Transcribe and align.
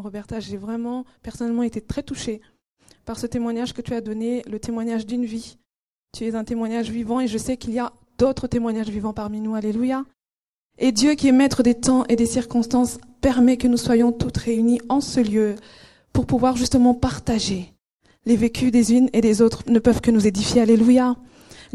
Roberta, 0.00 0.40
j'ai 0.40 0.56
vraiment 0.56 1.04
personnellement 1.22 1.62
été 1.62 1.80
très 1.80 2.02
touchée 2.02 2.40
par 3.04 3.18
ce 3.18 3.26
témoignage 3.26 3.72
que 3.72 3.82
tu 3.82 3.94
as 3.94 4.00
donné, 4.00 4.42
le 4.50 4.58
témoignage 4.58 5.06
d'une 5.06 5.24
vie. 5.24 5.58
Tu 6.16 6.24
es 6.24 6.34
un 6.34 6.44
témoignage 6.44 6.90
vivant 6.90 7.20
et 7.20 7.28
je 7.28 7.38
sais 7.38 7.56
qu'il 7.56 7.72
y 7.72 7.78
a 7.78 7.92
d'autres 8.18 8.46
témoignages 8.46 8.88
vivants 8.88 9.12
parmi 9.12 9.40
nous. 9.40 9.54
Alléluia. 9.54 10.04
Et 10.78 10.92
Dieu 10.92 11.14
qui 11.14 11.28
est 11.28 11.32
maître 11.32 11.62
des 11.62 11.74
temps 11.74 12.04
et 12.08 12.16
des 12.16 12.26
circonstances 12.26 12.98
permet 13.20 13.56
que 13.56 13.68
nous 13.68 13.76
soyons 13.76 14.12
toutes 14.12 14.36
réunies 14.36 14.80
en 14.88 15.00
ce 15.00 15.20
lieu 15.20 15.56
pour 16.12 16.26
pouvoir 16.26 16.56
justement 16.56 16.94
partager. 16.94 17.72
Les 18.24 18.36
vécus 18.36 18.72
des 18.72 18.92
unes 18.92 19.08
et 19.12 19.20
des 19.20 19.40
autres 19.40 19.62
ne 19.68 19.78
peuvent 19.78 20.00
que 20.00 20.10
nous 20.10 20.26
édifier. 20.26 20.62
Alléluia. 20.62 21.16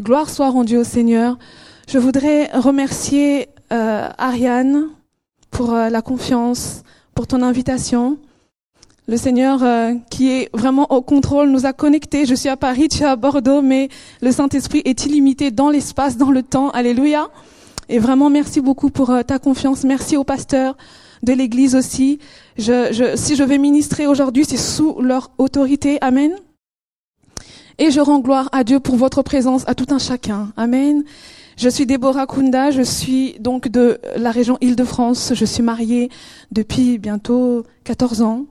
Gloire 0.00 0.30
soit 0.30 0.50
rendue 0.50 0.76
au 0.76 0.84
Seigneur. 0.84 1.38
Je 1.88 1.98
voudrais 1.98 2.46
remercier 2.52 3.48
euh, 3.72 4.08
Ariane 4.18 4.88
pour 5.50 5.72
euh, 5.72 5.88
la 5.88 6.02
confiance, 6.02 6.82
pour 7.14 7.26
ton 7.26 7.42
invitation. 7.42 8.18
Le 9.08 9.16
Seigneur 9.16 9.62
euh, 9.62 9.94
qui 10.10 10.30
est 10.30 10.48
vraiment 10.54 10.92
au 10.92 11.02
contrôle 11.02 11.50
nous 11.50 11.66
a 11.66 11.72
connectés. 11.72 12.24
Je 12.24 12.34
suis 12.34 12.48
à 12.48 12.56
Paris, 12.56 12.88
tu 12.88 13.02
es 13.02 13.06
à 13.06 13.16
Bordeaux, 13.16 13.60
mais 13.60 13.88
le 14.20 14.30
Saint-Esprit 14.30 14.82
est 14.84 15.04
illimité 15.06 15.50
dans 15.50 15.70
l'espace, 15.70 16.16
dans 16.16 16.30
le 16.30 16.42
temps. 16.42 16.70
Alléluia. 16.70 17.28
Et 17.88 17.98
vraiment, 17.98 18.30
merci 18.30 18.60
beaucoup 18.60 18.90
pour 18.90 19.10
euh, 19.10 19.22
ta 19.22 19.38
confiance. 19.38 19.82
Merci 19.84 20.16
aux 20.16 20.24
pasteurs 20.24 20.76
de 21.24 21.32
l'Église 21.32 21.74
aussi. 21.74 22.20
Je, 22.56 22.92
je, 22.92 23.16
si 23.16 23.34
je 23.34 23.42
vais 23.42 23.58
ministrer 23.58 24.06
aujourd'hui, 24.06 24.44
c'est 24.44 24.56
sous 24.56 25.00
leur 25.00 25.32
autorité. 25.38 25.98
Amen. 26.00 26.32
Et 27.78 27.90
je 27.90 28.00
rends 28.00 28.20
gloire 28.20 28.48
à 28.52 28.62
Dieu 28.62 28.78
pour 28.78 28.96
votre 28.96 29.22
présence, 29.22 29.64
à 29.66 29.74
tout 29.74 29.92
un 29.92 29.98
chacun. 29.98 30.52
Amen. 30.56 31.04
Je 31.56 31.68
suis 31.68 31.86
Déborah 31.86 32.26
Kunda, 32.26 32.70
je 32.70 32.82
suis 32.82 33.36
donc 33.38 33.68
de 33.68 33.98
la 34.16 34.30
région 34.30 34.56
Île-de-France. 34.60 35.32
Je 35.34 35.44
suis 35.44 35.62
mariée 35.62 36.10
depuis 36.50 36.98
bientôt 36.98 37.64
14 37.84 38.22
ans. 38.22 38.46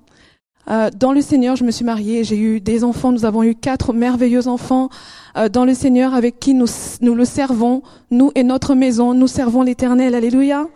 Euh, 0.70 0.92
dans 0.96 1.12
le 1.12 1.22
Seigneur, 1.22 1.56
je 1.56 1.64
me 1.64 1.72
suis 1.72 1.84
mariée, 1.84 2.24
j'ai 2.24 2.38
eu 2.38 2.62
des 2.62 2.84
enfants, 2.84 3.12
nous 3.12 3.26
avons 3.26 3.42
eu 3.42 3.56
quatre 3.56 3.94
merveilleux 3.94 4.48
enfants 4.48 4.90
euh, 5.36 5.50
dans 5.50 5.66
le 5.66 5.74
Seigneur 5.74 6.14
avec 6.14 6.40
qui 6.40 6.54
nous, 6.54 6.68
nous 7.02 7.16
le 7.16 7.26
servons, 7.26 7.82
nous 8.12 8.32
et 8.36 8.44
notre 8.44 8.76
maison, 8.76 9.16
nous 9.16 9.28
servons 9.28 9.64
l'Éternel. 9.64 10.14
Alléluia. 10.14 10.68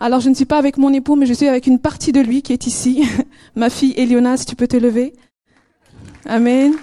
Alors 0.00 0.20
je 0.20 0.28
ne 0.28 0.34
suis 0.34 0.44
pas 0.44 0.58
avec 0.58 0.76
mon 0.76 0.92
époux, 0.92 1.16
mais 1.16 1.26
je 1.26 1.32
suis 1.32 1.48
avec 1.48 1.66
une 1.66 1.78
partie 1.78 2.12
de 2.12 2.20
lui 2.20 2.42
qui 2.42 2.52
est 2.52 2.66
ici, 2.66 3.04
ma 3.56 3.70
fille 3.70 3.94
Eliona, 3.96 4.36
si 4.36 4.44
tu 4.44 4.56
peux 4.56 4.68
te 4.68 4.76
lever. 4.76 5.14
Amen. 6.26 6.74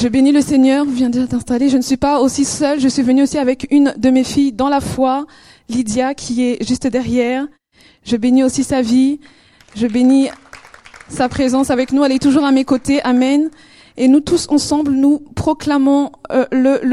Je 0.00 0.06
bénis 0.06 0.30
le 0.30 0.42
Seigneur, 0.42 0.84
viens 0.84 1.10
déjà 1.10 1.26
t'installer. 1.26 1.68
Je 1.68 1.76
ne 1.76 1.82
suis 1.82 1.96
pas 1.96 2.20
aussi 2.20 2.44
seule, 2.44 2.78
je 2.78 2.86
suis 2.86 3.02
venue 3.02 3.24
aussi 3.24 3.36
avec 3.36 3.66
une 3.72 3.92
de 3.96 4.10
mes 4.10 4.22
filles 4.22 4.52
dans 4.52 4.68
la 4.68 4.80
foi, 4.80 5.26
Lydia, 5.68 6.14
qui 6.14 6.44
est 6.44 6.64
juste 6.64 6.86
derrière. 6.86 7.48
Je 8.04 8.16
bénis 8.16 8.44
aussi 8.44 8.62
sa 8.62 8.80
vie. 8.80 9.18
Je 9.74 9.88
bénis 9.88 10.28
sa 11.08 11.28
présence 11.28 11.70
avec 11.70 11.92
nous. 11.92 12.04
Elle 12.04 12.12
est 12.12 12.22
toujours 12.22 12.44
à 12.44 12.52
mes 12.52 12.64
côtés. 12.64 13.02
Amen. 13.02 13.50
Et 13.96 14.06
nous 14.06 14.20
tous 14.20 14.46
ensemble, 14.50 14.92
nous 14.92 15.18
proclamons 15.34 16.12
euh, 16.30 16.46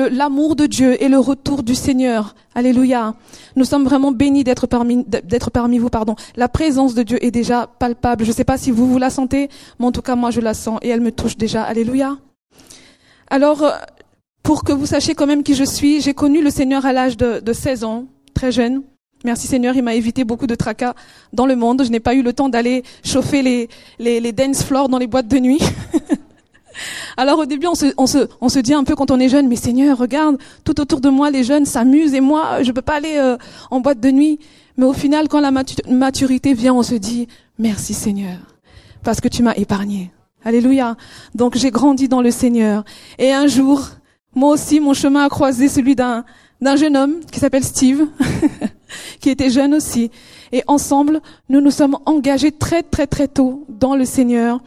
l'amour 0.10 0.56
de 0.56 0.66
Dieu 0.66 1.00
et 1.00 1.08
le 1.08 1.20
retour 1.20 1.62
du 1.62 1.76
Seigneur. 1.76 2.34
Alléluia. 2.56 3.14
Nous 3.56 3.66
sommes 3.66 3.84
vraiment 3.84 4.14
bénis 4.14 4.44
d'être 4.44 4.66
parmi, 4.66 5.04
d'être 5.06 5.52
parmi 5.52 5.78
vous. 5.78 5.90
Pardon. 5.90 6.16
La 6.36 6.48
présence 6.48 6.96
de 6.96 7.04
Dieu 7.04 7.24
est 7.24 7.30
déjà 7.30 7.68
palpable. 7.68 8.24
Je 8.24 8.32
ne 8.32 8.36
sais 8.36 8.46
pas 8.46 8.58
si 8.58 8.72
vous 8.72 8.88
vous 8.88 8.98
la 8.98 9.12
sentez, 9.12 9.50
mais 9.80 9.86
en 9.86 9.92
tout 9.92 10.02
cas 10.02 10.16
moi 10.16 10.32
je 10.32 10.42
la 10.42 10.56
sens 10.56 10.80
et 10.82 10.90
elle 10.90 11.02
me 11.02 11.12
touche 11.12 11.38
déjà. 11.38 11.62
Alléluia. 11.62 12.18
Alors, 13.30 13.64
euh, 13.64 13.72
pour 14.44 14.64
que 14.64 14.72
vous 14.72 14.86
sachiez 14.86 15.16
quand 15.16 15.26
même 15.26 15.44
qui 15.44 15.56
je 15.56 15.64
suis, 15.64 16.02
j'ai 16.02 16.14
connu 16.14 16.42
le 16.42 16.50
Seigneur 16.50 16.86
à 16.86 16.94
l'âge 16.94 17.18
de, 17.18 17.40
de 17.40 17.54
16 17.54 17.84
ans, 17.84 18.06
très 18.34 18.52
jeune. 18.52 18.84
Merci 19.24 19.48
Seigneur, 19.48 19.76
il 19.76 19.82
m'a 19.82 19.96
évité 19.96 20.24
beaucoup 20.24 20.46
de 20.46 20.54
tracas 20.54 20.94
dans 21.34 21.48
le 21.48 21.56
monde. 21.56 21.84
Je 21.84 21.90
n'ai 21.90 22.00
pas 22.00 22.14
eu 22.14 22.22
le 22.22 22.32
temps 22.32 22.48
d'aller 22.48 22.84
chauffer 23.04 23.42
les, 23.42 23.70
les, 23.98 24.32
dance 24.32 24.64
floors 24.64 24.88
dans 24.88 25.00
les 25.00 25.08
boîtes 25.08 25.28
de 25.28 25.40
nuit. 25.40 25.60
Alors 27.18 27.40
au 27.40 27.46
début, 27.46 27.66
on 27.66 27.74
se, 27.74 27.88
on, 27.98 28.48
dit 28.62 28.74
un 28.76 28.84
peu 28.84 28.94
quand 28.96 29.10
on 29.10 29.20
est 29.20 29.30
jeune, 29.30 29.48
mais 29.48 29.56
Seigneur, 29.56 29.98
regarde, 29.98 30.38
tout 30.64 30.80
autour 30.80 31.02
de 31.02 31.10
moi, 31.10 31.32
les 31.32 31.44
jeunes 31.44 31.66
s'amusent 31.66 32.14
et 32.14 32.22
moi, 32.22 32.62
je 32.62 32.72
peux 32.72 32.84
pas 32.84 32.98
aller 32.98 33.16
euh, 33.18 33.38
en 33.72 33.80
boîte 33.80 34.00
de 34.00 34.12
nuit. 34.12 34.40
Mais 34.78 34.86
au 34.86 34.94
final, 34.94 35.28
quand 35.28 35.40
la 35.40 35.52
maturité 35.52 36.54
vient, 36.54 36.76
on 36.76 36.84
se 36.84 36.96
dit, 36.96 37.28
merci 37.58 37.96
Seigneur, 37.96 38.38
parce 39.04 39.22
que 39.22 39.28
tu 39.28 39.42
m'as 39.42 39.56
épargné. 39.56 40.12
Alléluia. 40.46 40.96
Donc 41.34 41.58
j'ai 41.58 41.72
grandi 41.72 42.08
dans 42.08 42.22
le 42.22 42.30
Seigneur. 42.30 42.86
Et 43.18 43.34
un 43.34 43.48
jour, 43.48 43.90
moi 44.36 44.52
aussi, 44.52 44.80
mon 44.80 44.94
chemin 44.94 45.26
a 45.26 45.30
croisé 45.30 45.68
celui 45.68 45.96
d'un 45.96 46.24
d'un 46.62 46.76
jeune 46.78 46.96
homme 46.96 47.20
qui 47.32 47.40
s'appelle 47.40 47.64
Steve, 47.64 48.08
qui 49.20 49.30
était 49.30 49.50
jeune 49.50 49.74
aussi. 49.74 50.12
Et 50.52 50.64
ensemble, 50.68 51.20
nous 51.50 51.62
nous 51.62 51.72
sommes 51.72 51.98
engagés 52.06 52.52
très 52.52 52.84
très 52.84 53.08
très 53.08 53.28
tôt 53.28 53.66
dans 53.70 53.96
le 53.96 54.06
Seigneur. 54.06 54.62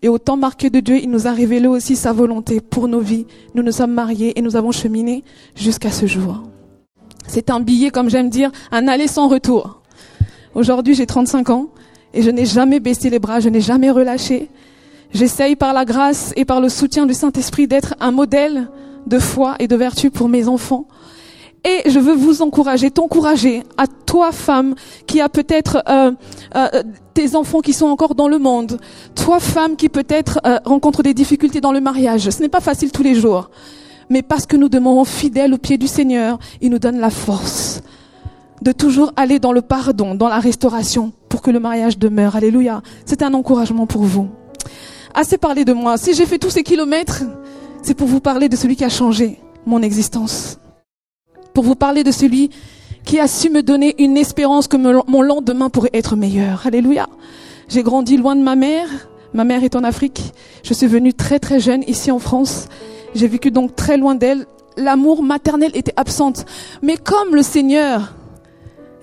Et 0.00 0.08
au 0.08 0.18
temps 0.18 0.36
marqué 0.38 0.70
de 0.70 0.80
Dieu, 0.80 0.96
il 0.96 1.10
nous 1.10 1.26
a 1.26 1.32
révélé 1.32 1.66
aussi 1.66 1.94
sa 1.94 2.12
volonté 2.12 2.60
pour 2.60 2.88
nos 2.88 3.00
vies. 3.00 3.26
Nous 3.54 3.62
nous 3.62 3.72
sommes 3.72 3.92
mariés 3.92 4.38
et 4.38 4.42
nous 4.42 4.56
avons 4.56 4.72
cheminé 4.72 5.24
jusqu'à 5.54 5.90
ce 5.90 6.06
jour. 6.06 6.44
C'est 7.26 7.50
un 7.50 7.60
billet, 7.60 7.90
comme 7.90 8.08
j'aime 8.08 8.30
dire, 8.30 8.50
un 8.72 8.88
aller 8.88 9.08
sans 9.08 9.28
retour. 9.28 9.82
Aujourd'hui, 10.54 10.94
j'ai 10.94 11.04
35 11.04 11.50
ans 11.50 11.68
et 12.14 12.22
je 12.22 12.30
n'ai 12.30 12.46
jamais 12.46 12.80
baissé 12.80 13.10
les 13.10 13.18
bras, 13.18 13.40
je 13.40 13.50
n'ai 13.50 13.60
jamais 13.60 13.90
relâché. 13.90 14.48
J'essaye 15.12 15.56
par 15.56 15.72
la 15.72 15.84
grâce 15.84 16.32
et 16.36 16.44
par 16.44 16.60
le 16.60 16.68
soutien 16.68 17.06
du 17.06 17.14
Saint-Esprit 17.14 17.66
d'être 17.66 17.94
un 18.00 18.10
modèle 18.10 18.68
de 19.06 19.18
foi 19.18 19.56
et 19.58 19.68
de 19.68 19.76
vertu 19.76 20.10
pour 20.10 20.28
mes 20.28 20.48
enfants. 20.48 20.86
Et 21.64 21.90
je 21.90 21.98
veux 21.98 22.14
vous 22.14 22.42
encourager, 22.42 22.90
t'encourager 22.90 23.62
à 23.76 23.86
toi 23.86 24.32
femme 24.32 24.74
qui 25.06 25.20
a 25.20 25.28
peut-être 25.28 25.82
euh, 25.88 26.12
euh, 26.54 26.82
tes 27.14 27.34
enfants 27.34 27.60
qui 27.60 27.72
sont 27.72 27.86
encore 27.86 28.14
dans 28.14 28.28
le 28.28 28.38
monde, 28.38 28.78
toi 29.14 29.40
femme 29.40 29.76
qui 29.76 29.88
peut-être 29.88 30.38
euh, 30.46 30.58
rencontre 30.64 31.02
des 31.02 31.14
difficultés 31.14 31.60
dans 31.60 31.72
le 31.72 31.80
mariage. 31.80 32.30
Ce 32.30 32.40
n'est 32.40 32.48
pas 32.48 32.60
facile 32.60 32.92
tous 32.92 33.02
les 33.02 33.14
jours, 33.14 33.50
mais 34.08 34.22
parce 34.22 34.46
que 34.46 34.56
nous 34.56 34.68
demeurons 34.68 35.04
fidèles 35.04 35.52
au 35.52 35.58
pied 35.58 35.78
du 35.78 35.88
Seigneur, 35.88 36.38
il 36.60 36.70
nous 36.70 36.78
donne 36.78 37.00
la 37.00 37.10
force 37.10 37.80
de 38.62 38.72
toujours 38.72 39.12
aller 39.16 39.38
dans 39.38 39.52
le 39.52 39.62
pardon, 39.62 40.14
dans 40.14 40.28
la 40.28 40.40
restauration, 40.40 41.12
pour 41.28 41.42
que 41.42 41.50
le 41.50 41.60
mariage 41.60 41.98
demeure. 41.98 42.36
Alléluia. 42.36 42.82
C'est 43.04 43.22
un 43.22 43.34
encouragement 43.34 43.86
pour 43.86 44.02
vous 44.02 44.28
assez 45.14 45.38
parlé 45.38 45.64
de 45.64 45.72
moi. 45.72 45.96
Si 45.96 46.14
j'ai 46.14 46.26
fait 46.26 46.38
tous 46.38 46.50
ces 46.50 46.62
kilomètres, 46.62 47.22
c'est 47.82 47.94
pour 47.94 48.08
vous 48.08 48.20
parler 48.20 48.48
de 48.48 48.56
celui 48.56 48.76
qui 48.76 48.84
a 48.84 48.88
changé 48.88 49.38
mon 49.66 49.82
existence. 49.82 50.58
Pour 51.54 51.64
vous 51.64 51.74
parler 51.74 52.04
de 52.04 52.10
celui 52.10 52.50
qui 53.04 53.18
a 53.18 53.26
su 53.26 53.50
me 53.50 53.62
donner 53.62 53.94
une 54.02 54.16
espérance 54.16 54.68
que 54.68 54.76
mon 54.76 55.22
lendemain 55.22 55.70
pourrait 55.70 55.90
être 55.94 56.16
meilleur. 56.16 56.66
Alléluia. 56.66 57.08
J'ai 57.68 57.82
grandi 57.82 58.16
loin 58.16 58.36
de 58.36 58.42
ma 58.42 58.56
mère. 58.56 58.88
Ma 59.34 59.44
mère 59.44 59.62
est 59.64 59.76
en 59.76 59.84
Afrique. 59.84 60.32
Je 60.62 60.74
suis 60.74 60.86
venue 60.86 61.14
très 61.14 61.38
très 61.38 61.60
jeune 61.60 61.82
ici 61.86 62.10
en 62.10 62.18
France. 62.18 62.68
J'ai 63.14 63.28
vécu 63.28 63.50
donc 63.50 63.76
très 63.76 63.96
loin 63.96 64.14
d'elle. 64.14 64.46
L'amour 64.76 65.22
maternel 65.22 65.70
était 65.74 65.94
absente. 65.96 66.44
Mais 66.82 66.96
comme 66.96 67.34
le 67.34 67.42
Seigneur 67.42 68.14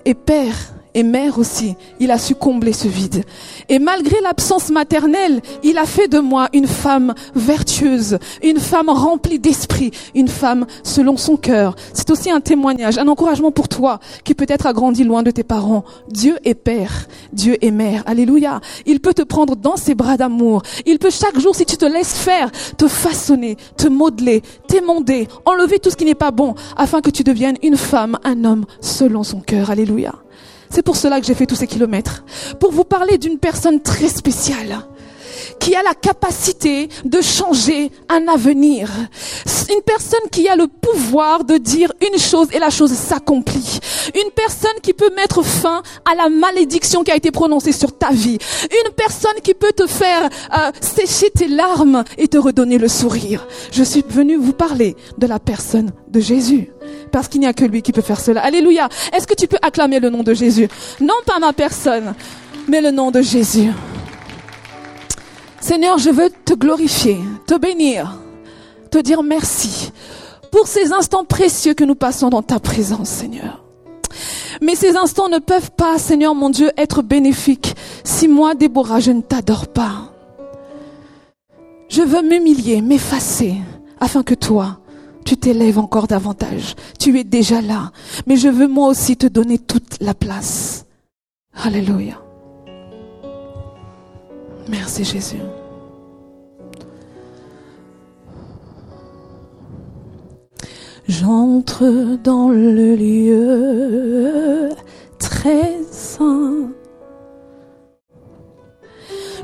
est 0.04 0.14
Père, 0.14 0.75
et 0.96 1.02
mère 1.02 1.38
aussi, 1.38 1.76
il 2.00 2.10
a 2.10 2.18
su 2.18 2.34
combler 2.34 2.72
ce 2.72 2.88
vide. 2.88 3.22
Et 3.68 3.78
malgré 3.78 4.18
l'absence 4.22 4.70
maternelle, 4.70 5.42
il 5.62 5.76
a 5.76 5.84
fait 5.84 6.08
de 6.08 6.18
moi 6.18 6.48
une 6.54 6.66
femme 6.66 7.14
vertueuse, 7.34 8.18
une 8.42 8.58
femme 8.58 8.88
remplie 8.88 9.38
d'esprit, 9.38 9.90
une 10.14 10.28
femme 10.28 10.64
selon 10.82 11.18
son 11.18 11.36
cœur. 11.36 11.76
C'est 11.92 12.10
aussi 12.10 12.30
un 12.30 12.40
témoignage, 12.40 12.96
un 12.96 13.08
encouragement 13.08 13.52
pour 13.52 13.68
toi 13.68 14.00
qui 14.24 14.34
peut-être 14.34 14.64
a 14.64 14.72
grandi 14.72 15.04
loin 15.04 15.22
de 15.22 15.30
tes 15.30 15.44
parents. 15.44 15.84
Dieu 16.08 16.38
est 16.46 16.54
père, 16.54 17.08
Dieu 17.34 17.62
est 17.62 17.70
mère. 17.70 18.02
Alléluia. 18.06 18.62
Il 18.86 19.00
peut 19.00 19.12
te 19.12 19.22
prendre 19.22 19.54
dans 19.54 19.76
ses 19.76 19.94
bras 19.94 20.16
d'amour. 20.16 20.62
Il 20.86 20.98
peut 20.98 21.10
chaque 21.10 21.38
jour, 21.38 21.54
si 21.54 21.66
tu 21.66 21.76
te 21.76 21.84
laisses 21.84 22.14
faire, 22.14 22.50
te 22.78 22.88
façonner, 22.88 23.58
te 23.76 23.86
modeler, 23.86 24.40
t'émonder, 24.66 25.28
enlever 25.44 25.78
tout 25.78 25.90
ce 25.90 25.96
qui 25.96 26.06
n'est 26.06 26.14
pas 26.14 26.30
bon 26.30 26.54
afin 26.74 27.02
que 27.02 27.10
tu 27.10 27.22
deviennes 27.22 27.58
une 27.62 27.76
femme, 27.76 28.18
un 28.24 28.46
homme 28.46 28.64
selon 28.80 29.24
son 29.24 29.40
cœur. 29.40 29.68
Alléluia. 29.68 30.14
C'est 30.70 30.82
pour 30.82 30.96
cela 30.96 31.20
que 31.20 31.26
j'ai 31.26 31.34
fait 31.34 31.46
tous 31.46 31.56
ces 31.56 31.66
kilomètres. 31.66 32.24
Pour 32.60 32.72
vous 32.72 32.84
parler 32.84 33.18
d'une 33.18 33.38
personne 33.38 33.80
très 33.80 34.08
spéciale 34.08 34.80
qui 35.58 35.74
a 35.74 35.82
la 35.82 35.94
capacité 35.94 36.88
de 37.04 37.20
changer 37.20 37.90
un 38.08 38.28
avenir. 38.28 38.90
Une 39.70 39.82
personne 39.82 40.28
qui 40.30 40.48
a 40.48 40.56
le 40.56 40.66
pouvoir 40.68 41.44
de 41.44 41.56
dire 41.56 41.92
une 42.00 42.18
chose 42.18 42.48
et 42.52 42.58
la 42.58 42.70
chose 42.70 42.92
s'accomplit. 42.92 43.80
Une 44.14 44.30
personne 44.30 44.78
qui 44.82 44.92
peut 44.92 45.10
mettre 45.14 45.42
fin 45.42 45.82
à 46.10 46.14
la 46.14 46.28
malédiction 46.28 47.02
qui 47.02 47.10
a 47.10 47.16
été 47.16 47.30
prononcée 47.30 47.72
sur 47.72 47.96
ta 47.96 48.10
vie. 48.10 48.38
Une 48.62 48.92
personne 48.92 49.40
qui 49.42 49.54
peut 49.54 49.72
te 49.76 49.86
faire 49.86 50.28
euh, 50.56 50.70
sécher 50.80 51.30
tes 51.30 51.48
larmes 51.48 52.04
et 52.16 52.28
te 52.28 52.38
redonner 52.38 52.78
le 52.78 52.88
sourire. 52.88 53.46
Je 53.72 53.82
suis 53.82 54.04
venue 54.08 54.36
vous 54.36 54.52
parler 54.52 54.96
de 55.18 55.26
la 55.26 55.38
personne 55.38 55.92
de 56.08 56.20
Jésus. 56.20 56.70
Parce 57.10 57.28
qu'il 57.28 57.40
n'y 57.40 57.46
a 57.46 57.52
que 57.52 57.64
lui 57.64 57.82
qui 57.82 57.92
peut 57.92 58.02
faire 58.02 58.20
cela. 58.20 58.42
Alléluia. 58.42 58.88
Est-ce 59.12 59.26
que 59.26 59.34
tu 59.34 59.48
peux 59.48 59.58
acclamer 59.62 60.00
le 60.00 60.10
nom 60.10 60.22
de 60.22 60.34
Jésus? 60.34 60.68
Non 61.00 61.14
pas 61.24 61.38
ma 61.38 61.52
personne, 61.52 62.14
mais 62.68 62.80
le 62.80 62.90
nom 62.90 63.10
de 63.10 63.22
Jésus. 63.22 63.70
Seigneur, 65.60 65.98
je 65.98 66.10
veux 66.10 66.30
te 66.44 66.54
glorifier, 66.54 67.18
te 67.46 67.58
bénir, 67.58 68.18
te 68.90 68.98
dire 68.98 69.22
merci 69.22 69.92
pour 70.50 70.66
ces 70.66 70.92
instants 70.92 71.24
précieux 71.24 71.74
que 71.74 71.84
nous 71.84 71.94
passons 71.94 72.30
dans 72.30 72.42
ta 72.42 72.60
présence, 72.60 73.08
Seigneur. 73.08 73.62
Mais 74.62 74.74
ces 74.74 74.96
instants 74.96 75.28
ne 75.28 75.38
peuvent 75.38 75.72
pas, 75.72 75.98
Seigneur 75.98 76.34
mon 76.34 76.50
Dieu, 76.50 76.70
être 76.76 77.02
bénéfiques 77.02 77.74
si 78.04 78.28
moi, 78.28 78.54
Déborah, 78.54 79.00
je 79.00 79.10
ne 79.10 79.20
t'adore 79.20 79.66
pas. 79.66 80.12
Je 81.88 82.02
veux 82.02 82.22
m'humilier, 82.22 82.80
m'effacer, 82.82 83.54
afin 84.00 84.22
que 84.22 84.34
toi, 84.34 84.78
tu 85.24 85.36
t'élèves 85.36 85.78
encore 85.78 86.06
davantage. 86.06 86.74
Tu 86.98 87.18
es 87.18 87.24
déjà 87.24 87.60
là. 87.60 87.90
Mais 88.26 88.36
je 88.36 88.48
veux 88.48 88.68
moi 88.68 88.88
aussi 88.88 89.16
te 89.16 89.26
donner 89.26 89.58
toute 89.58 90.00
la 90.00 90.14
place. 90.14 90.86
Alléluia. 91.54 92.25
Merci 94.68 95.04
Jésus. 95.04 95.36
J'entre 101.08 102.18
dans 102.22 102.48
le 102.48 102.96
lieu 102.96 104.70
très 105.18 105.78
saint. 105.90 106.70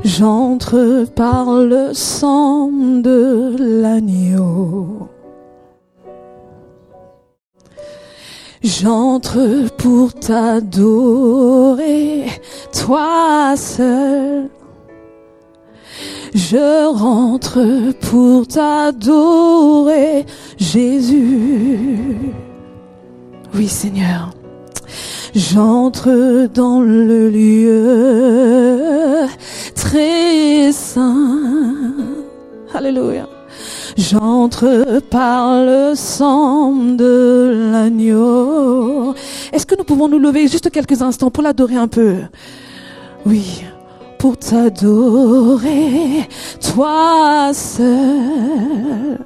J'entre 0.03 1.07
par 1.15 1.55
le 1.55 1.95
sang 1.95 2.69
de 2.69 3.55
l'agneau. 3.59 5.09
J'entre 8.63 9.69
pour 9.77 10.15
t'adorer, 10.15 10.67
toi 12.73 13.55
seul. 13.57 14.51
Je 16.35 16.87
rentre 16.87 17.93
pour 18.01 18.47
t'adorer, 18.47 20.25
Jésus. 20.59 22.33
Oui, 23.55 23.69
Seigneur. 23.69 24.31
J'entre 25.35 26.49
dans 26.53 26.81
le 26.81 27.29
lieu 27.31 29.27
très 29.75 30.73
saint. 30.73 31.75
Alléluia. 32.75 33.29
J'entre 33.97 35.01
par 35.11 35.65
le 35.65 35.93
sang 35.95 36.73
de 36.73 37.71
l'agneau. 37.73 39.15
Est-ce 39.53 39.67
que 39.67 39.75
nous 39.77 39.85
pouvons 39.85 40.09
nous 40.09 40.19
lever 40.19 40.49
juste 40.49 40.71
quelques 40.71 41.03
instants 41.03 41.31
pour 41.31 41.43
l'adorer 41.43 41.77
un 41.77 41.89
peu? 41.89 42.17
Oui 43.27 43.65
pour 44.23 44.37
t'adorer, 44.39 46.29
toi 46.61 47.51
seul. 47.53 49.19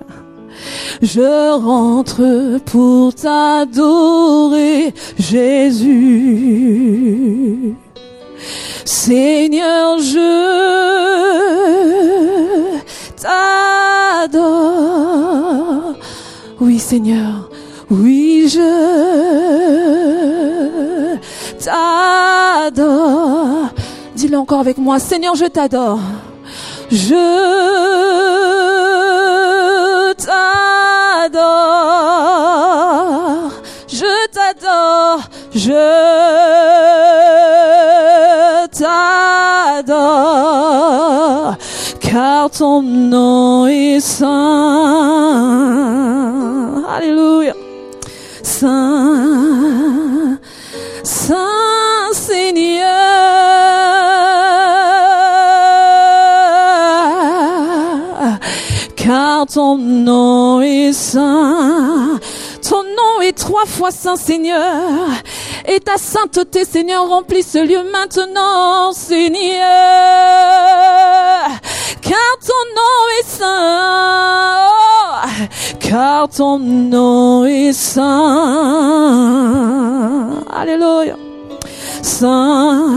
Je 1.03 1.53
rentre 1.63 2.59
pour 2.65 3.15
t'adorer, 3.15 4.95
Jésus. 5.19 5.85
Seigneur, 8.87 9.99
je 9.99 10.31
t'adore. 14.23 14.47
Oui, 16.59 16.79
Seigneur. 16.79 17.51
Oui, 17.91 18.49
je 18.49 18.61
t'adore. 21.63 23.27
Dis-le 24.17 24.39
encore 24.39 24.61
avec 24.61 24.79
moi. 24.79 24.99
Seigneur, 24.99 25.35
je 25.35 25.45
t'adore. 25.45 26.01
Je 26.91 27.23
t'adore. 30.15 31.43
Je 33.87 34.27
t'adore. 34.33 35.21
Je 35.55 36.17
t'adore. 39.85 41.57
Car 42.01 42.49
ton 42.51 42.81
nom 42.81 43.67
est 43.67 44.01
saint. 44.01 44.87
Alléluia. 46.89 47.53
Saint. 48.43 50.39
Saint 51.03 52.13
Seigneur, 52.13 52.87
ton 59.47 59.79
nom 59.79 60.61
est 60.61 60.93
saint, 60.93 62.19
ton 62.69 62.83
nom 62.83 63.21
est 63.23 63.33
trois 63.33 63.65
fois 63.67 63.91
saint 63.91 64.17
Seigneur, 64.17 64.63
et 65.67 65.81
ta 65.81 65.97
sainteté 65.97 66.65
Seigneur 66.65 67.09
remplit 67.09 67.43
ce 67.43 67.59
lieu 67.59 67.83
maintenant 67.91 68.93
Seigneur, 68.93 69.41
car 72.03 72.39
ton 72.45 72.65
nom 72.77 73.09
est 73.21 73.27
saint, 73.27 74.69
car 75.81 76.29
ton 76.29 76.59
nom 76.59 77.45
est 77.45 77.73
saint. 77.73 78.07
Alléluia. 80.55 81.17
Saint 82.03 82.95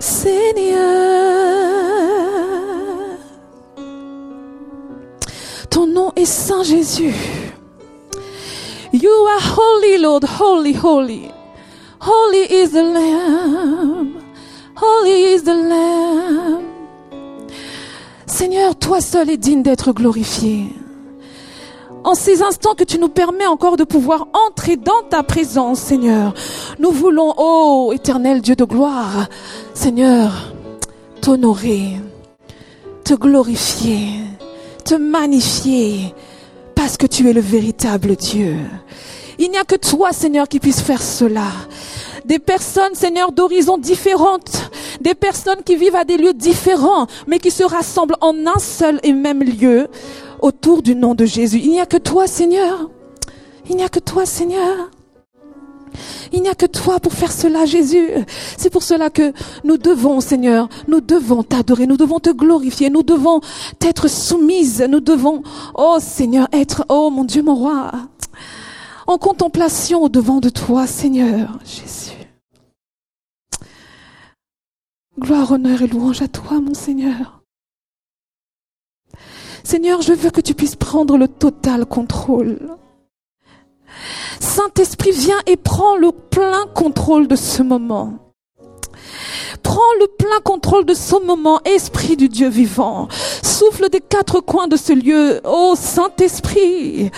Seigneur. 0.00 1.57
Ton 5.78 5.86
nom 5.86 6.10
est 6.16 6.24
Saint 6.24 6.64
Jésus. 6.64 7.14
You 8.92 9.10
are 9.28 9.56
holy, 9.56 9.98
Lord, 9.98 10.24
holy, 10.40 10.74
holy. 10.74 11.30
Holy 12.00 12.52
is 12.52 12.70
the 12.72 12.82
Lamb. 12.82 14.14
Holy 14.74 15.34
is 15.34 15.44
the 15.44 15.54
Lamb. 15.54 16.64
Seigneur, 18.26 18.74
toi 18.74 19.00
seul 19.00 19.30
es 19.30 19.36
digne 19.36 19.62
d'être 19.62 19.92
glorifié. 19.92 20.64
En 22.02 22.16
ces 22.16 22.42
instants 22.42 22.74
que 22.74 22.82
tu 22.82 22.98
nous 22.98 23.08
permets 23.08 23.46
encore 23.46 23.76
de 23.76 23.84
pouvoir 23.84 24.26
entrer 24.48 24.76
dans 24.76 25.04
ta 25.08 25.22
présence, 25.22 25.78
Seigneur, 25.78 26.34
nous 26.80 26.90
voulons, 26.90 27.34
ô 27.36 27.92
éternel 27.92 28.40
Dieu 28.40 28.56
de 28.56 28.64
gloire, 28.64 29.28
Seigneur, 29.74 30.52
t'honorer, 31.20 32.00
te 33.04 33.14
glorifier, 33.14 34.08
magnifier, 34.94 36.14
parce 36.74 36.96
que 36.96 37.06
tu 37.06 37.28
es 37.28 37.32
le 37.32 37.40
véritable 37.40 38.16
Dieu. 38.16 38.56
Il 39.38 39.50
n'y 39.50 39.58
a 39.58 39.64
que 39.64 39.76
toi, 39.76 40.12
Seigneur, 40.12 40.48
qui 40.48 40.58
puisse 40.58 40.80
faire 40.80 41.02
cela. 41.02 41.46
Des 42.24 42.38
personnes, 42.38 42.94
Seigneur, 42.94 43.30
d'horizons 43.32 43.78
différentes, 43.78 44.70
des 45.00 45.14
personnes 45.14 45.62
qui 45.64 45.76
vivent 45.76 45.96
à 45.96 46.04
des 46.04 46.16
lieux 46.16 46.34
différents, 46.34 47.06
mais 47.26 47.38
qui 47.38 47.50
se 47.50 47.62
rassemblent 47.62 48.16
en 48.20 48.34
un 48.46 48.58
seul 48.58 48.98
et 49.02 49.12
même 49.12 49.42
lieu 49.42 49.88
autour 50.40 50.82
du 50.82 50.94
nom 50.94 51.14
de 51.14 51.24
Jésus. 51.24 51.60
Il 51.62 51.70
n'y 51.70 51.80
a 51.80 51.86
que 51.86 51.96
toi, 51.96 52.26
Seigneur. 52.26 52.90
Il 53.70 53.76
n'y 53.76 53.84
a 53.84 53.88
que 53.88 54.00
toi, 54.00 54.26
Seigneur. 54.26 54.90
Il 56.32 56.42
n'y 56.42 56.48
a 56.48 56.54
que 56.54 56.66
toi 56.66 57.00
pour 57.00 57.12
faire 57.12 57.32
cela, 57.32 57.64
Jésus. 57.64 58.08
C'est 58.56 58.70
pour 58.70 58.82
cela 58.82 59.10
que 59.10 59.32
nous 59.64 59.76
devons, 59.76 60.20
Seigneur, 60.20 60.68
nous 60.86 61.00
devons 61.00 61.42
t'adorer, 61.42 61.86
nous 61.86 61.96
devons 61.96 62.20
te 62.20 62.30
glorifier, 62.30 62.90
nous 62.90 63.02
devons 63.02 63.40
t'être 63.78 64.08
soumises, 64.08 64.84
nous 64.88 65.00
devons, 65.00 65.42
oh 65.74 65.98
Seigneur, 66.00 66.48
être, 66.52 66.84
oh 66.88 67.10
mon 67.10 67.24
Dieu, 67.24 67.42
mon 67.42 67.54
roi, 67.54 67.92
en 69.06 69.18
contemplation 69.18 70.02
au 70.02 70.08
devant 70.08 70.40
de 70.40 70.50
toi, 70.50 70.86
Seigneur, 70.86 71.58
Jésus. 71.64 72.16
Gloire, 75.18 75.50
honneur 75.50 75.82
et 75.82 75.88
louange 75.88 76.22
à 76.22 76.28
toi, 76.28 76.60
mon 76.60 76.74
Seigneur. 76.74 77.42
Seigneur, 79.64 80.00
je 80.00 80.12
veux 80.12 80.30
que 80.30 80.40
tu 80.40 80.54
puisses 80.54 80.76
prendre 80.76 81.18
le 81.18 81.28
total 81.28 81.84
contrôle. 81.84 82.58
Saint-Esprit, 84.40 85.12
viens 85.12 85.40
et 85.46 85.56
prends 85.56 85.96
le 85.96 86.12
plein 86.12 86.66
contrôle 86.74 87.28
de 87.28 87.36
ce 87.36 87.62
moment. 87.62 88.14
Prends 89.62 89.94
le 90.00 90.06
plein 90.06 90.40
contrôle 90.44 90.84
de 90.84 90.94
ce 90.94 91.16
moment, 91.24 91.60
Esprit 91.64 92.16
du 92.16 92.28
Dieu 92.28 92.48
vivant. 92.48 93.08
Souffle 93.42 93.88
des 93.90 94.00
quatre 94.00 94.40
coins 94.40 94.68
de 94.68 94.76
ce 94.76 94.92
lieu, 94.92 95.40
ô 95.44 95.74
Saint-Esprit. 95.76 97.10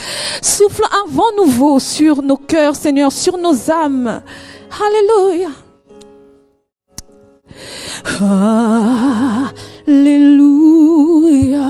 Souffle 0.42 0.84
un 0.84 1.10
vent 1.10 1.32
nouveau 1.36 1.78
sur 1.78 2.22
nos 2.22 2.36
cœurs, 2.36 2.76
Seigneur, 2.76 3.12
sur 3.12 3.38
nos 3.38 3.70
âmes. 3.70 4.22
Alléluia. 4.80 5.50
Alléluia. 9.86 11.66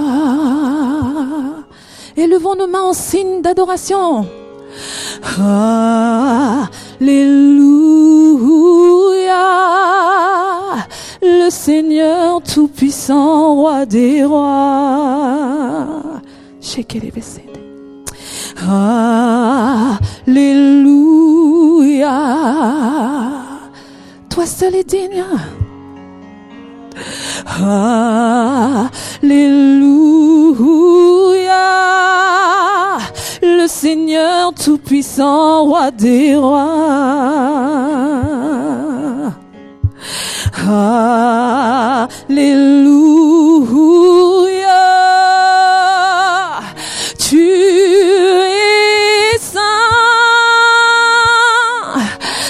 Élevons 2.17 2.55
nos 2.55 2.67
mains 2.67 2.83
en 2.83 2.93
signe 2.93 3.43
d'adoration. 3.43 4.27
Alléluia. 5.39 6.67
Le 11.23 11.51
Seigneur 11.51 12.43
Tout-Puissant, 12.43 13.55
Roi 13.55 13.87
des 13.87 14.25
Rois. 14.25 15.87
Alléluia. 20.27 20.91
Toi 24.29 24.47
seul 24.47 24.75
est 24.77 24.89
digne. 24.89 25.25
Alléluia. 29.23 29.71
Le 33.63 33.69
Seigneur 33.69 34.55
Tout-Puissant, 34.55 35.65
roi 35.65 35.91
des 35.91 36.35
rois. 36.35 36.57
Alléluia. 42.27 42.79
Tu 47.19 47.51
es 47.51 49.39
saint, 49.39 49.61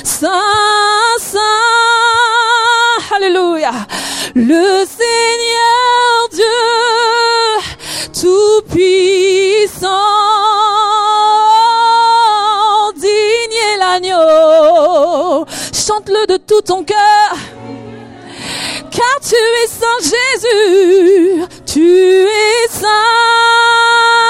saint, 0.04 0.28
saint. 1.18 1.40
Alléluia. 3.16 3.72
Le 4.36 4.84
Seigneur 4.86 5.49
Chante-le 16.00 16.26
de 16.26 16.36
tout 16.38 16.62
ton 16.62 16.82
cœur 16.82 17.36
car 18.90 19.20
tu 19.20 19.34
es 19.34 19.66
saint 19.66 20.00
Jésus, 20.02 21.44
tu 21.66 22.26
es 22.26 22.68
saint. 22.70 24.29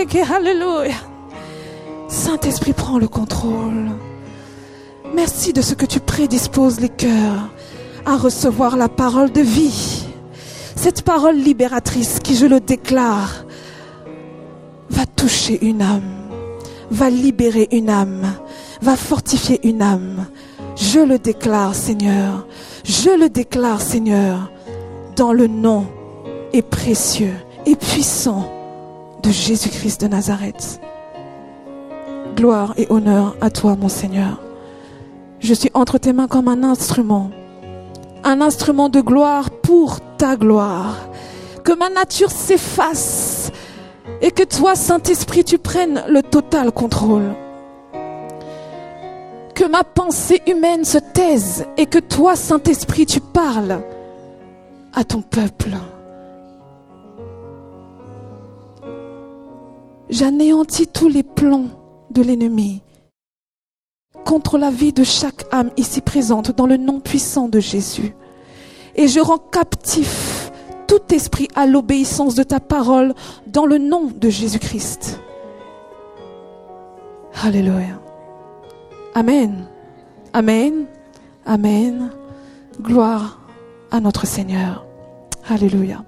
Alléluia. 0.00 0.94
Saint-Esprit, 2.08 2.72
prends 2.72 2.98
le 2.98 3.06
contrôle. 3.06 3.90
Merci 5.14 5.52
de 5.52 5.60
ce 5.60 5.74
que 5.74 5.84
tu 5.84 6.00
prédisposes 6.00 6.80
les 6.80 6.88
cœurs 6.88 7.50
à 8.06 8.16
recevoir 8.16 8.78
la 8.78 8.88
parole 8.88 9.30
de 9.30 9.42
vie. 9.42 10.06
Cette 10.74 11.02
parole 11.02 11.36
libératrice 11.36 12.18
qui, 12.18 12.34
je 12.34 12.46
le 12.46 12.60
déclare, 12.60 13.44
va 14.88 15.04
toucher 15.04 15.62
une 15.62 15.82
âme, 15.82 16.30
va 16.90 17.10
libérer 17.10 17.68
une 17.70 17.90
âme, 17.90 18.32
va 18.80 18.96
fortifier 18.96 19.60
une 19.68 19.82
âme. 19.82 20.26
Je 20.76 21.00
le 21.00 21.18
déclare, 21.18 21.74
Seigneur. 21.74 22.46
Je 22.84 23.10
le 23.10 23.28
déclare, 23.28 23.82
Seigneur, 23.82 24.50
dans 25.14 25.34
le 25.34 25.46
nom 25.46 25.86
et 26.54 26.62
précieux 26.62 27.34
et 27.66 27.76
puissant 27.76 28.59
de 29.22 29.30
Jésus-Christ 29.30 30.00
de 30.02 30.08
Nazareth. 30.08 30.80
Gloire 32.36 32.74
et 32.76 32.86
honneur 32.90 33.36
à 33.40 33.50
toi, 33.50 33.76
mon 33.76 33.88
Seigneur. 33.88 34.40
Je 35.40 35.54
suis 35.54 35.70
entre 35.74 35.98
tes 35.98 36.12
mains 36.12 36.28
comme 36.28 36.48
un 36.48 36.62
instrument, 36.62 37.30
un 38.24 38.40
instrument 38.40 38.88
de 38.88 39.00
gloire 39.00 39.50
pour 39.50 40.00
ta 40.16 40.36
gloire. 40.36 40.96
Que 41.64 41.72
ma 41.72 41.88
nature 41.88 42.30
s'efface 42.30 43.52
et 44.20 44.30
que 44.30 44.42
toi, 44.42 44.74
Saint-Esprit, 44.74 45.44
tu 45.44 45.58
prennes 45.58 46.02
le 46.08 46.22
total 46.22 46.72
contrôle. 46.72 47.34
Que 49.54 49.64
ma 49.64 49.84
pensée 49.84 50.42
humaine 50.46 50.84
se 50.84 50.98
taise 50.98 51.66
et 51.76 51.86
que 51.86 51.98
toi, 51.98 52.36
Saint-Esprit, 52.36 53.06
tu 53.06 53.20
parles 53.20 53.80
à 54.94 55.04
ton 55.04 55.22
peuple. 55.22 55.76
J'anéantis 60.10 60.88
tous 60.88 61.08
les 61.08 61.22
plans 61.22 61.66
de 62.10 62.20
l'ennemi 62.22 62.82
contre 64.24 64.58
la 64.58 64.70
vie 64.70 64.92
de 64.92 65.04
chaque 65.04 65.44
âme 65.52 65.70
ici 65.76 66.00
présente 66.00 66.50
dans 66.50 66.66
le 66.66 66.76
nom 66.76 66.98
puissant 66.98 67.48
de 67.48 67.60
Jésus. 67.60 68.12
Et 68.96 69.06
je 69.06 69.20
rends 69.20 69.38
captif 69.38 70.50
tout 70.88 71.14
esprit 71.14 71.46
à 71.54 71.66
l'obéissance 71.66 72.34
de 72.34 72.42
ta 72.42 72.58
parole 72.58 73.14
dans 73.46 73.66
le 73.66 73.78
nom 73.78 74.06
de 74.06 74.28
Jésus-Christ. 74.28 75.20
Alléluia. 77.44 78.00
Amen. 79.14 79.68
Amen. 80.32 80.86
Amen. 81.46 82.10
Gloire 82.80 83.38
à 83.92 84.00
notre 84.00 84.26
Seigneur. 84.26 84.84
Alléluia. 85.48 86.04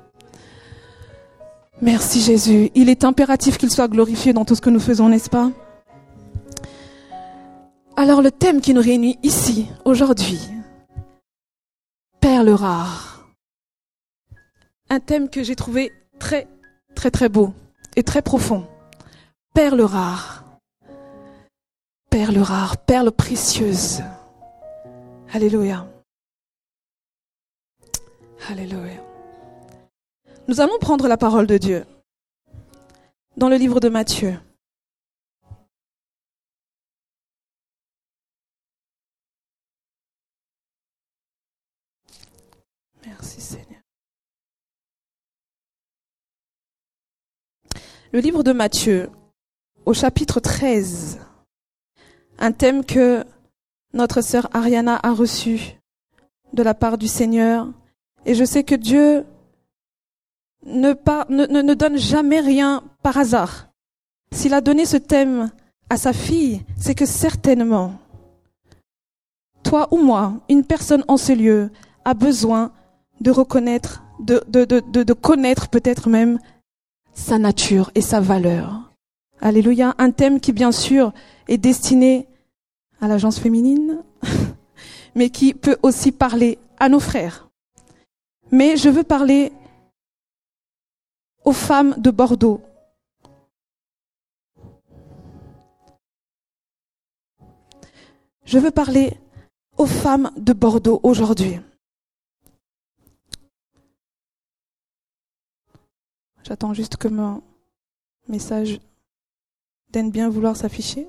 Merci 1.82 2.20
Jésus. 2.20 2.70
Il 2.76 2.88
est 2.88 3.02
impératif 3.02 3.58
qu'il 3.58 3.70
soit 3.70 3.88
glorifié 3.88 4.32
dans 4.32 4.44
tout 4.44 4.54
ce 4.54 4.60
que 4.60 4.70
nous 4.70 4.78
faisons, 4.78 5.08
n'est-ce 5.08 5.28
pas? 5.28 5.50
Alors 7.96 8.22
le 8.22 8.30
thème 8.30 8.60
qui 8.60 8.72
nous 8.72 8.80
réunit 8.80 9.18
ici, 9.24 9.66
aujourd'hui, 9.84 10.38
perles 12.20 12.50
rares. 12.50 13.26
Un 14.90 15.00
thème 15.00 15.28
que 15.28 15.42
j'ai 15.42 15.56
trouvé 15.56 15.92
très, 16.20 16.46
très, 16.94 17.10
très 17.10 17.28
beau 17.28 17.52
et 17.96 18.04
très 18.04 18.22
profond. 18.22 18.64
Perles 19.52 19.82
rares. 19.82 20.44
Perles 22.10 22.38
rares, 22.38 22.76
perles 22.76 23.10
précieuses. 23.10 24.02
Alléluia. 25.32 25.88
Alléluia. 28.48 29.11
Nous 30.48 30.60
allons 30.60 30.78
prendre 30.80 31.06
la 31.06 31.16
parole 31.16 31.46
de 31.46 31.56
Dieu 31.56 31.84
dans 33.36 33.48
le 33.48 33.56
livre 33.56 33.78
de 33.78 33.88
Matthieu. 33.88 34.38
Merci 43.06 43.40
Seigneur. 43.40 43.80
Le 48.12 48.18
livre 48.18 48.42
de 48.42 48.52
Matthieu, 48.52 49.10
au 49.86 49.94
chapitre 49.94 50.40
13, 50.40 51.20
un 52.38 52.52
thème 52.52 52.84
que 52.84 53.24
notre 53.92 54.22
sœur 54.22 54.48
Ariana 54.52 54.98
a 55.04 55.12
reçu 55.12 55.78
de 56.52 56.64
la 56.64 56.74
part 56.74 56.98
du 56.98 57.06
Seigneur. 57.06 57.68
Et 58.26 58.34
je 58.34 58.44
sais 58.44 58.64
que 58.64 58.74
Dieu 58.74 59.24
ne, 60.66 60.92
par- 60.92 61.30
ne, 61.30 61.46
ne- 61.46 61.62
ne 61.62 61.74
donne 61.74 61.98
jamais 61.98 62.40
rien 62.40 62.82
par 63.02 63.16
hasard. 63.18 63.68
S'il 64.32 64.54
a 64.54 64.60
donné 64.60 64.84
ce 64.86 64.96
thème 64.96 65.50
à 65.90 65.96
sa 65.96 66.12
fille, 66.12 66.62
c'est 66.78 66.94
que 66.94 67.06
certainement, 67.06 67.94
toi 69.62 69.88
ou 69.90 69.98
moi, 69.98 70.34
une 70.48 70.64
personne 70.64 71.04
en 71.08 71.16
ce 71.16 71.32
lieu 71.32 71.70
a 72.04 72.14
besoin 72.14 72.72
de 73.20 73.30
reconnaître, 73.30 74.02
de, 74.20 74.42
de, 74.48 74.64
de, 74.64 75.02
de 75.02 75.12
connaître 75.12 75.68
peut-être 75.68 76.08
même 76.08 76.38
sa 77.14 77.38
nature 77.38 77.90
et 77.94 78.00
sa 78.00 78.20
valeur. 78.20 78.92
Alléluia. 79.40 79.94
Un 79.98 80.10
thème 80.10 80.40
qui, 80.40 80.52
bien 80.52 80.72
sûr, 80.72 81.12
est 81.48 81.58
destiné 81.58 82.26
à 83.00 83.08
l'agence 83.08 83.38
féminine, 83.38 83.98
mais 85.14 85.30
qui 85.30 85.52
peut 85.54 85.76
aussi 85.82 86.12
parler 86.12 86.58
à 86.78 86.88
nos 86.88 87.00
frères. 87.00 87.48
Mais 88.50 88.76
je 88.76 88.88
veux 88.88 89.02
parler 89.02 89.52
aux 91.44 91.52
femmes 91.52 91.94
de 91.98 92.10
Bordeaux. 92.10 92.60
Je 98.44 98.58
veux 98.58 98.70
parler 98.70 99.16
aux 99.78 99.86
femmes 99.86 100.30
de 100.36 100.52
Bordeaux 100.52 101.00
aujourd'hui. 101.02 101.58
J'attends 106.44 106.74
juste 106.74 106.96
que 106.96 107.08
mon 107.08 107.42
message 108.28 108.80
daigne 109.90 110.10
bien 110.10 110.28
vouloir 110.28 110.56
s'afficher. 110.56 111.08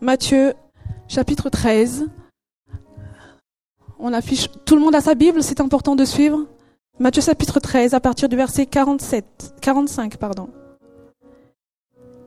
Matthieu 0.00 0.54
chapitre 1.08 1.50
13. 1.50 2.08
On 3.98 4.12
affiche, 4.12 4.48
tout 4.64 4.76
le 4.76 4.80
monde 4.80 4.94
a 4.94 5.00
sa 5.00 5.16
Bible, 5.16 5.42
c'est 5.42 5.60
important 5.60 5.96
de 5.96 6.04
suivre. 6.04 6.46
Matthieu 7.00 7.20
chapitre 7.20 7.58
13 7.58 7.94
à 7.94 8.00
partir 8.00 8.28
du 8.28 8.36
verset 8.36 8.66
47, 8.66 9.56
45, 9.60 10.16
pardon. 10.16 10.50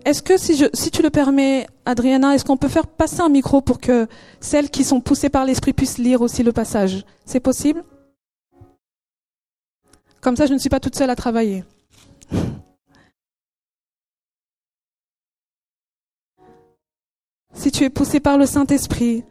Est-ce 0.04 0.22
que 0.22 0.38
si, 0.38 0.58
je, 0.58 0.66
si 0.74 0.92
tu 0.92 1.01
le 1.01 1.10
permets, 1.10 1.66
Adriana, 1.86 2.36
est-ce 2.36 2.44
qu'on 2.44 2.58
peut 2.58 2.68
faire 2.68 2.88
passer 2.88 3.22
un 3.22 3.30
micro 3.30 3.62
pour 3.62 3.80
que 3.80 4.08
celles 4.42 4.70
qui 4.70 4.84
sont 4.84 5.00
poussées 5.00 5.30
par 5.30 5.46
l'esprit 5.46 5.72
puissent 5.72 5.98
lire 5.98 6.22
aussi 6.22 6.44
le 6.44 6.51
passage? 6.51 7.06
C'est 7.25 7.40
possible? 7.40 7.86
Comme 10.20 10.36
ça, 10.36 10.46
je 10.46 10.54
ne 10.54 10.58
suis 10.58 10.70
pas 10.70 10.82
toute 10.82 10.96
seule 10.96 11.10
à 11.10 11.16
travailler. 11.16 11.63
Si 17.62 17.72
tu 17.72 17.84
es 17.84 17.91
poussé 17.91 18.20
par 18.20 18.39
le 18.39 18.48
Saint-Esprit, 18.48 19.24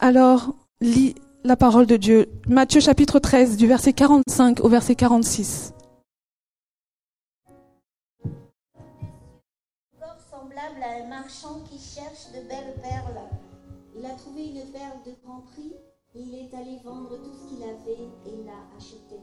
alors 0.00 0.56
lis 0.80 1.14
la 1.44 1.54
parole 1.54 1.86
de 1.86 1.96
Dieu. 1.96 2.28
Matthieu 2.48 2.80
chapitre 2.80 3.20
13, 3.20 3.56
du 3.56 3.68
verset 3.68 3.92
45 3.92 4.58
au 4.58 4.68
verset 4.68 4.96
46. 4.96 5.72
semblable 10.28 10.82
à 10.82 11.04
un 11.04 11.08
marchand 11.08 11.60
qui 11.70 11.78
cherche 11.78 12.26
de 12.34 12.40
belles 12.48 12.74
perles. 12.82 13.22
Il 13.96 14.04
a 14.04 14.14
trouvé 14.16 14.46
une 14.46 14.72
perle 14.72 14.98
de 15.06 15.12
grand 15.24 15.42
prix 15.52 15.74
et 16.16 16.18
il 16.18 16.34
est 16.34 16.52
allé 16.56 16.80
vendre 16.84 17.16
tout 17.18 17.32
ce 17.32 17.54
qu'il 17.54 17.62
avait 17.62 18.02
et 18.26 18.44
l'a 18.44 18.76
acheté. 18.76 19.14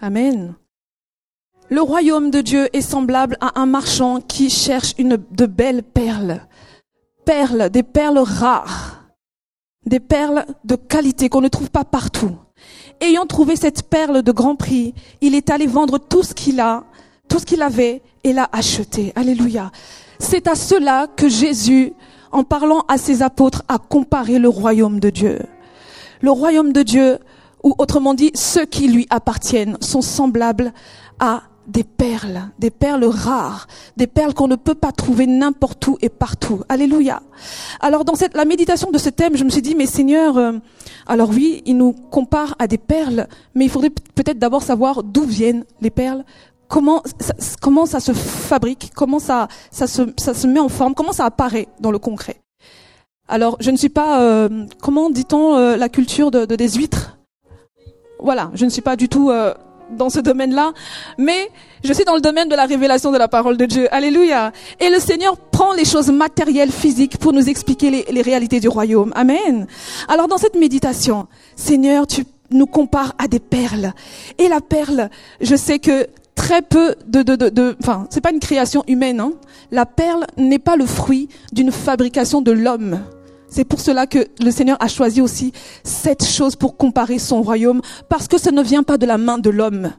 Amen. 0.00 0.54
Le 1.68 1.82
royaume 1.82 2.30
de 2.30 2.42
Dieu 2.42 2.68
est 2.72 2.80
semblable 2.80 3.36
à 3.40 3.60
un 3.60 3.66
marchand 3.66 4.20
qui 4.20 4.50
cherche 4.50 4.94
une, 4.98 5.18
de 5.32 5.46
belles 5.46 5.82
perles. 5.82 6.46
Perles, 7.26 7.70
des 7.70 7.82
perles 7.82 8.20
rares. 8.20 9.02
Des 9.84 10.00
perles 10.00 10.46
de 10.64 10.76
qualité 10.76 11.28
qu'on 11.28 11.40
ne 11.40 11.48
trouve 11.48 11.70
pas 11.70 11.84
partout. 11.84 12.36
Ayant 13.00 13.26
trouvé 13.26 13.56
cette 13.56 13.82
perle 13.90 14.22
de 14.22 14.32
grand 14.32 14.54
prix, 14.54 14.94
il 15.20 15.34
est 15.34 15.50
allé 15.50 15.66
vendre 15.66 15.98
tout 15.98 16.22
ce 16.22 16.34
qu'il 16.34 16.60
a, 16.60 16.84
tout 17.28 17.40
ce 17.40 17.44
qu'il 17.44 17.62
avait 17.62 18.00
et 18.22 18.32
l'a 18.32 18.48
acheté. 18.52 19.12
Alléluia. 19.16 19.72
C'est 20.20 20.46
à 20.46 20.54
cela 20.54 21.08
que 21.16 21.28
Jésus, 21.28 21.92
en 22.30 22.44
parlant 22.44 22.84
à 22.86 22.96
ses 22.96 23.22
apôtres, 23.22 23.64
a 23.66 23.78
comparé 23.78 24.38
le 24.38 24.48
royaume 24.48 25.00
de 25.00 25.10
Dieu. 25.10 25.40
Le 26.20 26.30
royaume 26.30 26.72
de 26.72 26.82
Dieu, 26.82 27.18
ou 27.64 27.74
autrement 27.78 28.14
dit, 28.14 28.30
ceux 28.34 28.66
qui 28.66 28.86
lui 28.86 29.06
appartiennent, 29.10 29.78
sont 29.80 30.00
semblables 30.00 30.72
à 31.18 31.42
des 31.66 31.84
perles, 31.84 32.50
des 32.58 32.70
perles 32.70 33.04
rares, 33.04 33.66
des 33.96 34.06
perles 34.06 34.34
qu'on 34.34 34.48
ne 34.48 34.56
peut 34.56 34.74
pas 34.74 34.92
trouver 34.92 35.26
n'importe 35.26 35.86
où 35.88 35.98
et 36.00 36.08
partout. 36.08 36.62
Alléluia. 36.68 37.22
Alors 37.80 38.04
dans 38.04 38.14
cette, 38.14 38.36
la 38.36 38.44
méditation 38.44 38.90
de 38.90 38.98
ce 38.98 39.08
thème, 39.08 39.36
je 39.36 39.44
me 39.44 39.50
suis 39.50 39.62
dit, 39.62 39.74
mais 39.74 39.86
Seigneur, 39.86 40.36
euh, 40.36 40.52
alors 41.06 41.30
oui, 41.30 41.62
il 41.66 41.76
nous 41.76 41.92
compare 41.92 42.54
à 42.58 42.66
des 42.66 42.78
perles, 42.78 43.26
mais 43.54 43.64
il 43.64 43.70
faudrait 43.70 43.90
peut-être 43.90 44.38
d'abord 44.38 44.62
savoir 44.62 45.02
d'où 45.02 45.24
viennent 45.24 45.64
les 45.80 45.90
perles, 45.90 46.24
comment 46.68 47.02
ça, 47.20 47.34
comment 47.60 47.86
ça 47.86 48.00
se 48.00 48.12
fabrique, 48.12 48.92
comment 48.94 49.18
ça, 49.18 49.48
ça, 49.70 49.86
se, 49.86 50.02
ça 50.18 50.34
se 50.34 50.46
met 50.46 50.60
en 50.60 50.68
forme, 50.68 50.94
comment 50.94 51.12
ça 51.12 51.24
apparaît 51.24 51.68
dans 51.80 51.90
le 51.90 51.98
concret? 51.98 52.40
Alors 53.28 53.56
je 53.58 53.72
ne 53.72 53.76
suis 53.76 53.88
pas, 53.88 54.22
euh, 54.22 54.66
comment 54.80 55.10
dit-on, 55.10 55.56
euh, 55.56 55.76
la 55.76 55.88
culture 55.88 56.30
de, 56.30 56.44
des 56.44 56.68
huîtres? 56.68 57.18
Voilà, 58.20 58.50
je 58.54 58.64
ne 58.64 58.70
suis 58.70 58.82
pas 58.82 58.96
du 58.96 59.08
tout 59.08 59.30
dans 59.90 60.10
ce 60.10 60.20
domaine-là, 60.20 60.72
mais 61.18 61.50
je 61.84 61.92
suis 61.92 62.04
dans 62.04 62.14
le 62.14 62.20
domaine 62.20 62.48
de 62.48 62.54
la 62.54 62.66
révélation 62.66 63.12
de 63.12 63.18
la 63.18 63.28
parole 63.28 63.56
de 63.56 63.66
Dieu. 63.66 63.88
Alléluia. 63.94 64.52
Et 64.80 64.90
le 64.90 64.98
Seigneur 64.98 65.36
prend 65.36 65.72
les 65.72 65.84
choses 65.84 66.10
matérielles, 66.10 66.72
physiques, 66.72 67.18
pour 67.18 67.32
nous 67.32 67.48
expliquer 67.48 68.04
les, 68.10 68.22
réalités 68.22 68.60
du 68.60 68.68
royaume. 68.68 69.12
Amen. 69.14 69.66
Alors 70.08 70.28
dans 70.28 70.38
cette 70.38 70.56
méditation, 70.56 71.26
Seigneur, 71.54 72.06
tu 72.06 72.24
nous 72.50 72.66
compares 72.66 73.14
à 73.18 73.28
des 73.28 73.40
perles. 73.40 73.92
Et 74.38 74.48
la 74.48 74.60
perle, 74.60 75.10
je 75.40 75.56
sais 75.56 75.78
que 75.78 76.06
très 76.34 76.62
peu 76.62 76.94
de, 77.06 77.22
de, 77.22 77.36
de, 77.36 77.48
de 77.48 77.76
enfin, 77.80 78.06
c'est 78.10 78.20
pas 78.20 78.32
une 78.32 78.40
création 78.40 78.84
humaine. 78.86 79.20
Hein. 79.20 79.32
La 79.70 79.86
perle 79.86 80.26
n'est 80.36 80.58
pas 80.58 80.76
le 80.76 80.86
fruit 80.86 81.28
d'une 81.52 81.72
fabrication 81.72 82.40
de 82.40 82.52
l'homme. 82.52 83.00
C'est 83.48 83.64
pour 83.64 83.80
cela 83.80 84.06
que 84.06 84.26
le 84.40 84.50
Seigneur 84.50 84.76
a 84.80 84.88
choisi 84.88 85.20
aussi 85.20 85.52
cette 85.84 86.24
chose 86.24 86.56
pour 86.56 86.76
comparer 86.76 87.18
son 87.18 87.42
royaume, 87.42 87.80
parce 88.08 88.28
que 88.28 88.38
ça 88.38 88.50
ne 88.50 88.62
vient 88.62 88.82
pas 88.82 88.98
de 88.98 89.06
la 89.06 89.18
main 89.18 89.38
de 89.38 89.50
l'homme. 89.50 89.92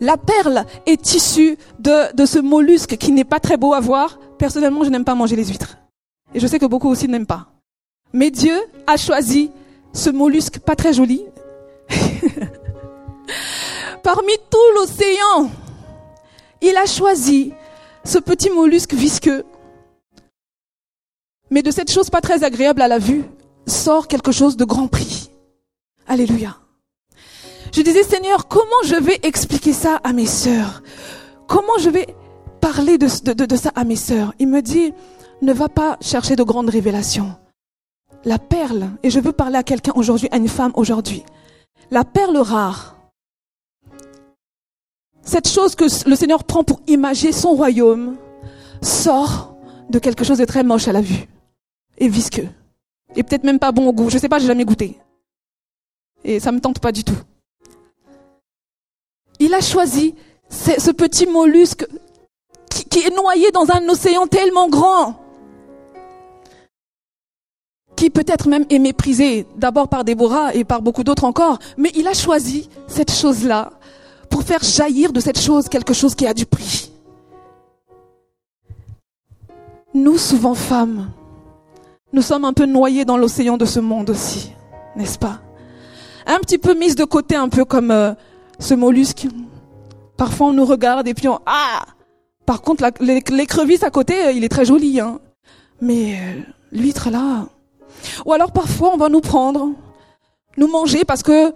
La 0.00 0.16
perle 0.16 0.64
est 0.86 1.14
issue 1.14 1.58
de, 1.78 2.14
de 2.14 2.26
ce 2.26 2.38
mollusque 2.38 2.96
qui 2.96 3.12
n'est 3.12 3.24
pas 3.24 3.40
très 3.40 3.56
beau 3.56 3.74
à 3.74 3.80
voir. 3.80 4.18
Personnellement, 4.38 4.84
je 4.84 4.90
n'aime 4.90 5.04
pas 5.04 5.14
manger 5.14 5.36
les 5.36 5.46
huîtres. 5.46 5.78
Et 6.34 6.40
je 6.40 6.46
sais 6.46 6.58
que 6.58 6.66
beaucoup 6.66 6.88
aussi 6.88 7.08
n'aiment 7.08 7.26
pas. 7.26 7.48
Mais 8.12 8.30
Dieu 8.30 8.54
a 8.86 8.96
choisi 8.96 9.50
ce 9.92 10.10
mollusque 10.10 10.58
pas 10.58 10.76
très 10.76 10.92
joli. 10.92 11.22
Parmi 14.02 14.32
tout 14.50 14.58
l'océan, 14.76 15.50
il 16.60 16.76
a 16.76 16.86
choisi 16.86 17.52
ce 18.04 18.18
petit 18.18 18.50
mollusque 18.50 18.94
visqueux 18.94 19.44
mais 21.52 21.62
de 21.62 21.70
cette 21.70 21.90
chose 21.90 22.08
pas 22.08 22.22
très 22.22 22.44
agréable 22.44 22.80
à 22.80 22.88
la 22.88 22.98
vue, 22.98 23.24
sort 23.66 24.08
quelque 24.08 24.32
chose 24.32 24.56
de 24.56 24.64
grand 24.64 24.88
prix. 24.88 25.30
Alléluia. 26.08 26.56
Je 27.74 27.82
disais, 27.82 28.02
Seigneur, 28.02 28.48
comment 28.48 28.82
je 28.84 28.96
vais 28.96 29.20
expliquer 29.22 29.74
ça 29.74 30.00
à 30.02 30.14
mes 30.14 30.26
sœurs? 30.26 30.82
Comment 31.46 31.76
je 31.78 31.90
vais 31.90 32.06
parler 32.62 32.96
de, 32.96 33.06
ça 33.06 33.70
à 33.74 33.84
mes 33.84 33.96
sœurs? 33.96 34.32
Il 34.38 34.48
me 34.48 34.62
dit, 34.62 34.94
ne 35.42 35.52
va 35.52 35.68
pas 35.68 35.98
chercher 36.00 36.36
de 36.36 36.42
grandes 36.42 36.70
révélations. 36.70 37.34
La 38.24 38.38
perle, 38.38 38.88
et 39.02 39.10
je 39.10 39.20
veux 39.20 39.32
parler 39.32 39.56
à 39.56 39.62
quelqu'un 39.62 39.92
aujourd'hui, 39.94 40.28
à 40.32 40.38
une 40.38 40.48
femme 40.48 40.72
aujourd'hui, 40.74 41.22
la 41.90 42.04
perle 42.04 42.38
rare, 42.38 42.96
cette 45.22 45.48
chose 45.48 45.74
que 45.74 45.84
le 46.08 46.16
Seigneur 46.16 46.44
prend 46.44 46.64
pour 46.64 46.80
imager 46.86 47.30
son 47.30 47.50
royaume, 47.50 48.16
sort 48.80 49.54
de 49.90 49.98
quelque 49.98 50.24
chose 50.24 50.38
de 50.38 50.46
très 50.46 50.62
moche 50.62 50.88
à 50.88 50.92
la 50.92 51.02
vue 51.02 51.28
et 51.98 52.08
visqueux. 52.08 52.48
Et 53.14 53.22
peut-être 53.22 53.44
même 53.44 53.58
pas 53.58 53.72
bon 53.72 53.88
au 53.88 53.92
goût. 53.92 54.10
Je 54.10 54.18
sais 54.18 54.28
pas, 54.28 54.38
j'ai 54.38 54.46
jamais 54.46 54.64
goûté. 54.64 54.98
Et 56.24 56.40
ça 56.40 56.52
me 56.52 56.60
tente 56.60 56.78
pas 56.78 56.92
du 56.92 57.04
tout. 57.04 57.18
Il 59.38 59.52
a 59.54 59.60
choisi 59.60 60.14
ce 60.48 60.90
petit 60.90 61.26
mollusque 61.26 61.86
qui, 62.70 62.84
qui 62.84 63.00
est 63.00 63.14
noyé 63.14 63.50
dans 63.50 63.70
un 63.70 63.88
océan 63.88 64.26
tellement 64.26 64.68
grand, 64.68 65.18
qui 67.96 68.10
peut-être 68.10 68.48
même 68.48 68.66
est 68.70 68.78
méprisé 68.78 69.46
d'abord 69.56 69.88
par 69.88 70.04
Déborah 70.04 70.54
et 70.54 70.64
par 70.64 70.82
beaucoup 70.82 71.04
d'autres 71.04 71.24
encore, 71.24 71.58
mais 71.76 71.90
il 71.94 72.06
a 72.08 72.14
choisi 72.14 72.68
cette 72.88 73.12
chose-là 73.12 73.72
pour 74.30 74.42
faire 74.42 74.62
jaillir 74.62 75.12
de 75.12 75.20
cette 75.20 75.38
chose 75.38 75.68
quelque 75.68 75.92
chose 75.92 76.14
qui 76.14 76.26
a 76.26 76.34
du 76.34 76.46
prix. 76.46 76.90
Nous, 79.94 80.18
souvent 80.18 80.54
femmes, 80.54 81.10
nous 82.12 82.22
sommes 82.22 82.44
un 82.44 82.52
peu 82.52 82.66
noyés 82.66 83.04
dans 83.04 83.16
l'océan 83.16 83.56
de 83.56 83.64
ce 83.64 83.80
monde 83.80 84.10
aussi, 84.10 84.52
n'est-ce 84.96 85.18
pas? 85.18 85.40
Un 86.26 86.38
petit 86.38 86.58
peu 86.58 86.74
mis 86.74 86.94
de 86.94 87.04
côté, 87.04 87.34
un 87.34 87.48
peu 87.48 87.64
comme 87.64 87.90
euh, 87.90 88.12
ce 88.58 88.74
mollusque. 88.74 89.26
Parfois 90.16 90.48
on 90.48 90.52
nous 90.52 90.64
regarde 90.64 91.08
et 91.08 91.14
puis 91.14 91.28
on... 91.28 91.40
Ah! 91.46 91.82
Par 92.46 92.60
contre, 92.60 92.84
l'écrevisse 93.00 93.82
à 93.82 93.90
côté, 93.90 94.26
euh, 94.26 94.32
il 94.32 94.44
est 94.44 94.48
très 94.48 94.64
joli, 94.64 95.00
hein. 95.00 95.18
Mais 95.80 96.14
euh, 96.14 96.40
l'huître 96.70 97.10
là... 97.10 97.46
Ou 98.26 98.32
alors 98.32 98.52
parfois 98.52 98.90
on 98.92 98.96
va 98.96 99.08
nous 99.08 99.20
prendre, 99.20 99.70
nous 100.56 100.66
manger 100.66 101.04
parce 101.04 101.22
que 101.22 101.52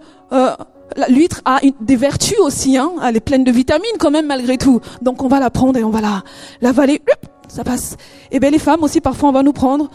l'huître 1.09 1.41
a 1.45 1.59
des 1.81 1.95
vertus 1.95 2.39
aussi, 2.39 2.77
hein. 2.77 2.91
Elle 3.03 3.17
est 3.17 3.21
pleine 3.21 3.43
de 3.43 3.51
vitamines 3.51 3.97
quand 3.99 4.11
même 4.11 4.27
malgré 4.27 4.57
tout. 4.57 4.79
Donc 5.01 5.23
on 5.23 5.27
va 5.27 5.39
la 5.39 5.49
prendre 5.49 5.77
et 5.77 5.83
on 5.83 5.89
va 5.89 5.99
la 5.99 6.23
l'avaler, 6.61 7.01
ça 7.49 7.63
passe. 7.63 7.97
Et 8.31 8.39
bien 8.39 8.49
les 8.49 8.59
femmes 8.59 8.83
aussi 8.83 9.01
parfois 9.01 9.29
on 9.29 9.33
va 9.33 9.43
nous 9.43 9.51
prendre 9.51 9.89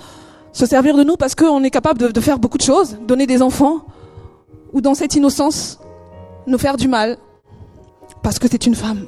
se 0.52 0.66
servir 0.66 0.96
de 0.96 1.02
nous 1.02 1.16
parce 1.16 1.34
qu'on 1.34 1.62
est 1.64 1.70
capable 1.70 2.12
de, 2.12 2.20
faire 2.20 2.38
beaucoup 2.38 2.58
de 2.58 2.62
choses, 2.62 2.98
donner 3.06 3.26
des 3.26 3.42
enfants, 3.42 3.86
ou 4.72 4.80
dans 4.80 4.94
cette 4.94 5.14
innocence, 5.14 5.78
nous 6.46 6.58
faire 6.58 6.76
du 6.76 6.88
mal, 6.88 7.18
parce 8.22 8.38
que 8.38 8.48
c'est 8.48 8.66
une 8.66 8.74
femme. 8.74 9.06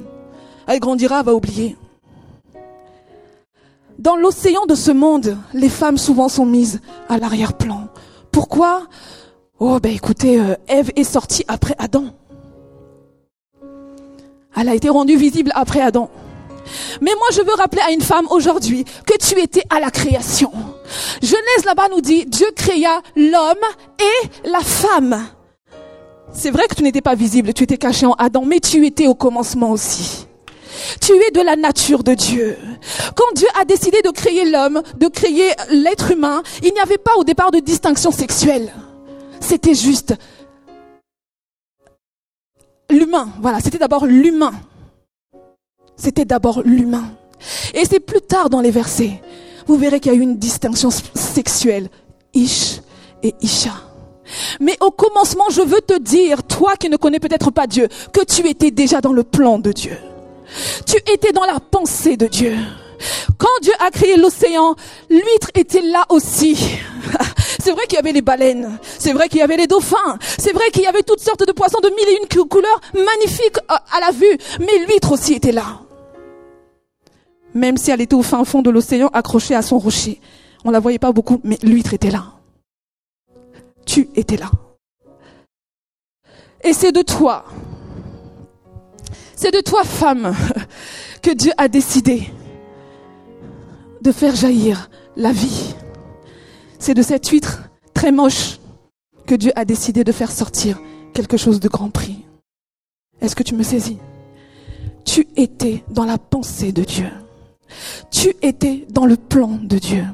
Elle 0.67 0.79
grandira, 0.79 1.19
elle 1.19 1.25
va 1.25 1.35
oublier. 1.35 1.77
Dans 3.99 4.15
l'océan 4.15 4.65
de 4.65 4.75
ce 4.75 4.91
monde, 4.91 5.37
les 5.53 5.69
femmes 5.69 5.97
souvent 5.97 6.27
sont 6.27 6.45
mises 6.45 6.81
à 7.07 7.17
l'arrière-plan. 7.17 7.87
Pourquoi? 8.31 8.87
Oh 9.59 9.79
ben 9.79 9.93
écoutez, 9.93 10.39
euh, 10.39 10.55
Ève 10.67 10.91
est 10.97 11.05
sortie 11.05 11.45
après 11.47 11.75
Adam. 11.77 12.05
Elle 14.57 14.69
a 14.69 14.75
été 14.75 14.89
rendue 14.89 15.15
visible 15.15 15.51
après 15.55 15.81
Adam. 15.81 16.09
Mais 17.01 17.11
moi, 17.15 17.27
je 17.33 17.41
veux 17.41 17.53
rappeler 17.55 17.81
à 17.81 17.91
une 17.91 18.01
femme 18.01 18.27
aujourd'hui 18.29 18.85
que 19.05 19.17
tu 19.17 19.39
étais 19.39 19.63
à 19.69 19.79
la 19.79 19.91
création. 19.91 20.51
Genèse 21.21 21.65
là-bas 21.65 21.89
nous 21.89 22.01
dit, 22.01 22.25
Dieu 22.25 22.47
créa 22.55 23.01
l'homme 23.15 23.55
et 23.99 24.49
la 24.49 24.61
femme. 24.61 25.27
C'est 26.31 26.51
vrai 26.51 26.67
que 26.67 26.75
tu 26.75 26.83
n'étais 26.83 27.01
pas 27.01 27.15
visible, 27.15 27.53
tu 27.53 27.63
étais 27.63 27.77
caché 27.77 28.05
en 28.05 28.13
Adam, 28.13 28.43
mais 28.45 28.59
tu 28.59 28.85
étais 28.85 29.07
au 29.07 29.15
commencement 29.15 29.71
aussi. 29.71 30.27
Tu 31.01 31.13
es 31.13 31.31
de 31.31 31.41
la 31.41 31.55
nature 31.55 32.03
de 32.03 32.13
Dieu. 32.13 32.57
Quand 33.15 33.33
Dieu 33.35 33.47
a 33.59 33.65
décidé 33.65 34.01
de 34.03 34.09
créer 34.09 34.49
l'homme, 34.49 34.81
de 34.97 35.07
créer 35.07 35.51
l'être 35.69 36.11
humain, 36.11 36.43
il 36.63 36.73
n'y 36.73 36.79
avait 36.79 36.97
pas 36.97 37.15
au 37.17 37.23
départ 37.23 37.51
de 37.51 37.59
distinction 37.59 38.11
sexuelle. 38.11 38.73
C'était 39.39 39.73
juste 39.73 40.15
l'humain. 42.89 43.29
Voilà, 43.41 43.59
c'était 43.61 43.77
d'abord 43.77 44.05
l'humain. 44.05 44.53
C'était 45.97 46.25
d'abord 46.25 46.61
l'humain. 46.63 47.11
Et 47.73 47.85
c'est 47.85 47.99
plus 47.99 48.21
tard 48.21 48.49
dans 48.49 48.61
les 48.61 48.71
versets, 48.71 49.21
vous 49.67 49.77
verrez 49.77 49.99
qu'il 49.99 50.11
y 50.11 50.15
a 50.15 50.17
eu 50.17 50.21
une 50.21 50.37
distinction 50.37 50.89
sexuelle. 51.13 51.89
Ish 52.33 52.81
et 53.23 53.33
Isha. 53.41 53.71
Mais 54.59 54.77
au 54.81 54.91
commencement, 54.91 55.45
je 55.49 55.61
veux 55.61 55.81
te 55.81 55.97
dire, 55.97 56.43
toi 56.43 56.75
qui 56.75 56.89
ne 56.89 56.97
connais 56.97 57.19
peut-être 57.19 57.51
pas 57.51 57.67
Dieu, 57.67 57.87
que 58.11 58.23
tu 58.23 58.47
étais 58.47 58.71
déjà 58.71 59.01
dans 59.01 59.13
le 59.13 59.23
plan 59.23 59.59
de 59.59 59.71
Dieu. 59.71 59.97
Tu 60.85 60.97
étais 61.11 61.31
dans 61.31 61.45
la 61.45 61.59
pensée 61.59 62.17
de 62.17 62.27
Dieu. 62.27 62.55
Quand 63.37 63.47
Dieu 63.61 63.73
a 63.79 63.89
créé 63.91 64.15
l'océan, 64.17 64.75
l'huître 65.09 65.49
était 65.55 65.81
là 65.81 66.05
aussi. 66.09 66.57
C'est 67.63 67.71
vrai 67.71 67.85
qu'il 67.87 67.95
y 67.95 67.99
avait 67.99 68.11
les 68.11 68.21
baleines, 68.21 68.77
c'est 68.99 69.13
vrai 69.13 69.27
qu'il 69.27 69.39
y 69.39 69.41
avait 69.41 69.57
les 69.57 69.65
dauphins, 69.65 70.19
c'est 70.37 70.51
vrai 70.51 70.69
qu'il 70.71 70.83
y 70.83 70.87
avait 70.87 71.01
toutes 71.01 71.21
sortes 71.21 71.47
de 71.47 71.51
poissons 71.51 71.79
de 71.81 71.89
mille 71.89 72.09
et 72.09 72.19
une 72.21 72.47
couleurs 72.47 72.79
magnifiques 72.93 73.57
euh, 73.71 73.75
à 73.91 73.99
la 74.01 74.11
vue, 74.11 74.37
mais 74.59 74.85
l'huître 74.85 75.11
aussi 75.13 75.33
était 75.33 75.51
là. 75.51 75.79
Même 77.55 77.77
si 77.77 77.89
elle 77.89 78.01
était 78.01 78.15
au 78.15 78.21
fin 78.21 78.45
fond 78.45 78.61
de 78.61 78.69
l'océan, 78.69 79.07
accrochée 79.13 79.55
à 79.55 79.63
son 79.63 79.79
rocher. 79.79 80.21
On 80.63 80.69
la 80.69 80.79
voyait 80.79 80.99
pas 80.99 81.11
beaucoup, 81.11 81.41
mais 81.43 81.57
l'huître 81.63 81.93
était 81.93 82.11
là. 82.11 82.25
Tu 83.85 84.09
étais 84.15 84.37
là. 84.37 84.51
Et 86.63 86.73
c'est 86.73 86.91
de 86.91 87.01
toi, 87.01 87.45
c'est 89.35 89.53
de 89.53 89.59
toi, 89.59 89.83
femme, 89.83 90.33
que 91.21 91.31
Dieu 91.31 91.51
a 91.57 91.67
décidé 91.67 92.31
de 94.01 94.11
faire 94.11 94.35
jaillir 94.35 94.89
la 95.15 95.31
vie. 95.31 95.75
C'est 96.79 96.93
de 96.93 97.01
cette 97.01 97.27
huître 97.27 97.63
très 97.93 98.11
moche 98.11 98.59
que 99.27 99.35
Dieu 99.35 99.51
a 99.55 99.65
décidé 99.65 100.03
de 100.03 100.11
faire 100.11 100.31
sortir 100.31 100.79
quelque 101.13 101.37
chose 101.37 101.59
de 101.59 101.67
grand 101.67 101.89
prix. 101.89 102.25
Est-ce 103.21 103.35
que 103.35 103.43
tu 103.43 103.55
me 103.55 103.63
saisis? 103.63 103.97
Tu 105.03 105.27
étais 105.35 105.83
dans 105.89 106.05
la 106.05 106.17
pensée 106.17 106.71
de 106.71 106.83
Dieu. 106.83 107.09
Tu 108.15 108.33
étais 108.41 108.87
dans 108.89 109.05
le 109.05 109.17
plan 109.17 109.59
de 109.61 109.77
Dieu. 109.77 110.05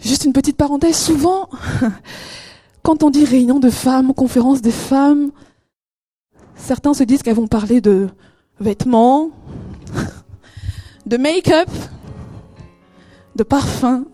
Juste 0.00 0.24
une 0.24 0.32
petite 0.32 0.56
parenthèse, 0.56 0.96
souvent, 0.96 1.50
quand 2.82 3.02
on 3.02 3.10
dit 3.10 3.26
réunion 3.26 3.60
de 3.60 3.68
femmes, 3.68 4.14
conférence 4.14 4.62
des 4.62 4.72
femmes, 4.72 5.30
certains 6.56 6.94
se 6.94 7.04
disent 7.04 7.22
qu'elles 7.22 7.36
vont 7.36 7.48
parler 7.48 7.82
de 7.82 8.08
vêtements, 8.60 9.30
de 11.06 11.18
make-up, 11.18 11.68
de 13.36 13.42
parfum. 13.42 14.06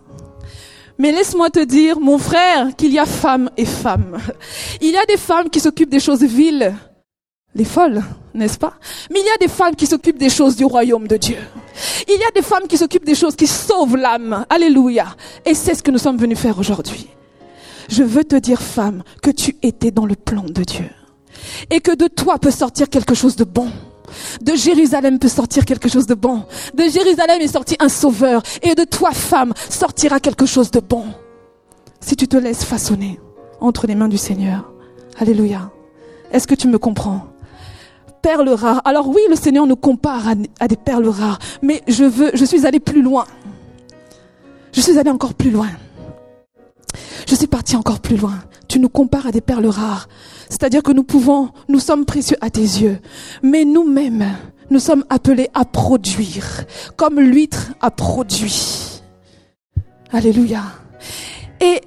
Mais 0.97 1.13
laisse-moi 1.13 1.49
te 1.51 1.63
dire, 1.63 2.01
mon 2.01 2.17
frère, 2.17 2.75
qu'il 2.75 2.91
y 2.91 2.99
a 2.99 3.05
femmes 3.05 3.49
et 3.55 3.65
femmes. 3.65 4.17
Il 4.81 4.91
y 4.91 4.97
a 4.97 5.05
des 5.05 5.17
femmes 5.17 5.49
qui 5.49 5.61
s'occupent 5.61 5.89
des 5.89 6.01
choses 6.01 6.23
viles, 6.23 6.75
les 7.55 7.65
folles, 7.65 8.03
n'est-ce 8.33 8.57
pas? 8.57 8.73
Mais 9.11 9.19
il 9.19 9.25
y 9.25 9.29
a 9.29 9.37
des 9.37 9.47
femmes 9.47 9.75
qui 9.75 9.87
s'occupent 9.87 10.19
des 10.19 10.29
choses 10.29 10.55
du 10.55 10.65
royaume 10.65 11.07
de 11.07 11.17
Dieu. 11.17 11.37
Il 12.07 12.19
y 12.19 12.23
a 12.23 12.31
des 12.33 12.41
femmes 12.41 12.67
qui 12.67 12.77
s'occupent 12.77 13.05
des 13.05 13.15
choses 13.15 13.35
qui 13.35 13.47
sauvent 13.47 13.97
l'âme. 13.97 14.45
Alléluia. 14.49 15.15
Et 15.45 15.53
c'est 15.53 15.73
ce 15.73 15.83
que 15.83 15.91
nous 15.91 15.97
sommes 15.97 16.17
venus 16.17 16.37
faire 16.37 16.59
aujourd'hui. 16.59 17.07
Je 17.89 18.03
veux 18.03 18.23
te 18.23 18.35
dire, 18.35 18.61
femme, 18.61 19.03
que 19.23 19.31
tu 19.31 19.57
étais 19.63 19.91
dans 19.91 20.05
le 20.05 20.15
plan 20.15 20.43
de 20.43 20.63
Dieu. 20.63 20.89
Et 21.69 21.79
que 21.79 21.95
de 21.95 22.07
toi 22.07 22.37
peut 22.37 22.51
sortir 22.51 22.89
quelque 22.89 23.15
chose 23.15 23.35
de 23.35 23.43
bon. 23.43 23.71
De 24.41 24.55
Jérusalem 24.55 25.17
peut 25.17 25.27
sortir 25.27 25.65
quelque 25.65 25.89
chose 25.89 26.05
de 26.05 26.13
bon. 26.13 26.43
De 26.75 26.83
Jérusalem 26.83 27.41
est 27.41 27.47
sorti 27.47 27.75
un 27.79 27.89
sauveur. 27.89 28.43
Et 28.61 28.75
de 28.75 28.83
toi, 28.83 29.11
femme, 29.11 29.53
sortira 29.69 30.19
quelque 30.19 30.45
chose 30.45 30.69
de 30.69 30.79
bon. 30.79 31.05
Si 31.99 32.15
tu 32.15 32.27
te 32.27 32.37
laisses 32.37 32.63
façonner 32.63 33.19
entre 33.59 33.87
les 33.87 33.95
mains 33.95 34.07
du 34.07 34.17
Seigneur. 34.17 34.71
Alléluia. 35.17 35.71
Est-ce 36.31 36.47
que 36.47 36.55
tu 36.55 36.67
me 36.67 36.77
comprends? 36.77 37.28
Perles 38.21 38.49
rares. 38.49 38.81
Alors 38.85 39.07
oui, 39.07 39.21
le 39.29 39.35
Seigneur 39.35 39.65
nous 39.65 39.75
compare 39.75 40.23
à, 40.59 40.67
des 40.67 40.75
perles 40.75 41.07
rares. 41.07 41.39
Mais 41.61 41.81
je 41.87 42.03
veux, 42.03 42.31
je 42.33 42.45
suis 42.45 42.65
allé 42.65 42.79
plus 42.79 43.01
loin. 43.01 43.25
Je 44.71 44.81
suis 44.81 44.97
allé 44.97 45.09
encore 45.09 45.33
plus 45.33 45.51
loin. 45.51 45.69
Je 47.27 47.35
suis 47.35 47.47
parti 47.47 47.75
encore 47.75 47.99
plus 47.99 48.17
loin. 48.17 48.39
Tu 48.67 48.79
nous 48.79 48.89
compares 48.89 49.27
à 49.27 49.31
des 49.31 49.41
perles 49.41 49.67
rares. 49.67 50.07
C'est-à-dire 50.49 50.83
que 50.83 50.91
nous 50.91 51.03
pouvons, 51.03 51.49
nous 51.67 51.79
sommes 51.79 52.05
précieux 52.05 52.37
à 52.41 52.49
tes 52.49 52.61
yeux, 52.61 52.99
mais 53.43 53.65
nous-mêmes, 53.65 54.25
nous 54.71 54.79
sommes 54.79 55.05
appelés 55.09 55.49
à 55.53 55.65
produire, 55.65 56.65
comme 56.95 57.19
l'huître 57.19 57.71
a 57.81 57.91
produit. 57.91 59.01
Alléluia. 60.11 60.63
Et 61.61 61.81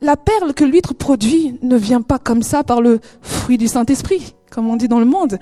la 0.00 0.16
perle 0.16 0.54
que 0.54 0.64
l'huître 0.64 0.94
produit 0.94 1.58
ne 1.62 1.76
vient 1.76 2.02
pas 2.02 2.18
comme 2.18 2.42
ça 2.42 2.64
par 2.64 2.80
le 2.80 3.00
fruit 3.20 3.58
du 3.58 3.68
Saint-Esprit, 3.68 4.35
comme 4.50 4.68
on 4.68 4.76
dit 4.76 4.88
dans 4.88 5.00
le 5.00 5.06
monde, 5.06 5.38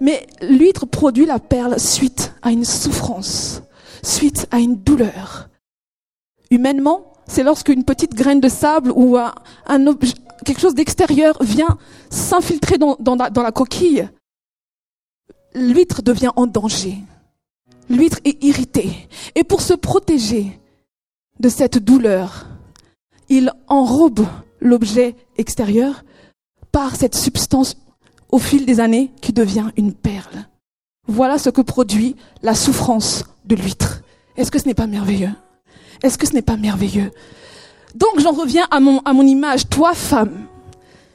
mais 0.00 0.26
l'huître 0.42 0.86
produit 0.86 1.26
la 1.26 1.38
perle 1.38 1.78
suite 1.78 2.34
à 2.42 2.50
une 2.50 2.64
souffrance, 2.64 3.62
suite 4.02 4.46
à 4.50 4.58
une 4.58 4.76
douleur. 4.76 5.48
Humainement, 6.50 7.12
c'est 7.26 7.42
lorsqu'une 7.42 7.84
petite 7.84 8.14
graine 8.14 8.40
de 8.40 8.48
sable 8.48 8.92
ou 8.94 9.16
un, 9.16 9.34
quelque 10.44 10.60
chose 10.60 10.74
d'extérieur 10.74 11.42
vient 11.42 11.78
s'infiltrer 12.10 12.78
dans, 12.78 12.96
la, 13.16 13.52
coquille. 13.52 14.08
L'huître 15.54 16.02
devient 16.02 16.30
en 16.36 16.46
danger. 16.46 16.98
L'huître 17.88 18.18
est 18.24 18.42
irritée. 18.42 18.90
Et 19.34 19.44
pour 19.44 19.60
se 19.60 19.74
protéger 19.74 20.58
de 21.40 21.48
cette 21.48 21.78
douleur, 21.78 22.46
il 23.28 23.52
enrobe 23.68 24.26
l'objet 24.60 25.16
extérieur 25.36 26.04
par 26.72 26.96
cette 26.96 27.14
substance 27.14 27.76
au 28.34 28.38
fil 28.40 28.66
des 28.66 28.80
années 28.80 29.12
qui 29.20 29.32
devient 29.32 29.70
une 29.76 29.92
perle. 29.92 30.48
Voilà 31.06 31.38
ce 31.38 31.50
que 31.50 31.60
produit 31.60 32.16
la 32.42 32.56
souffrance 32.56 33.24
de 33.44 33.54
l'huître. 33.54 34.02
Est-ce 34.36 34.50
que 34.50 34.58
ce 34.58 34.66
n'est 34.66 34.74
pas 34.74 34.88
merveilleux? 34.88 35.30
Est-ce 36.02 36.18
que 36.18 36.26
ce 36.26 36.32
n'est 36.32 36.42
pas 36.42 36.56
merveilleux? 36.56 37.12
Donc 37.94 38.18
j'en 38.18 38.32
reviens 38.32 38.66
à 38.72 38.80
mon, 38.80 38.98
à 39.04 39.12
mon 39.12 39.22
image, 39.22 39.68
toi 39.68 39.94
femme, 39.94 40.48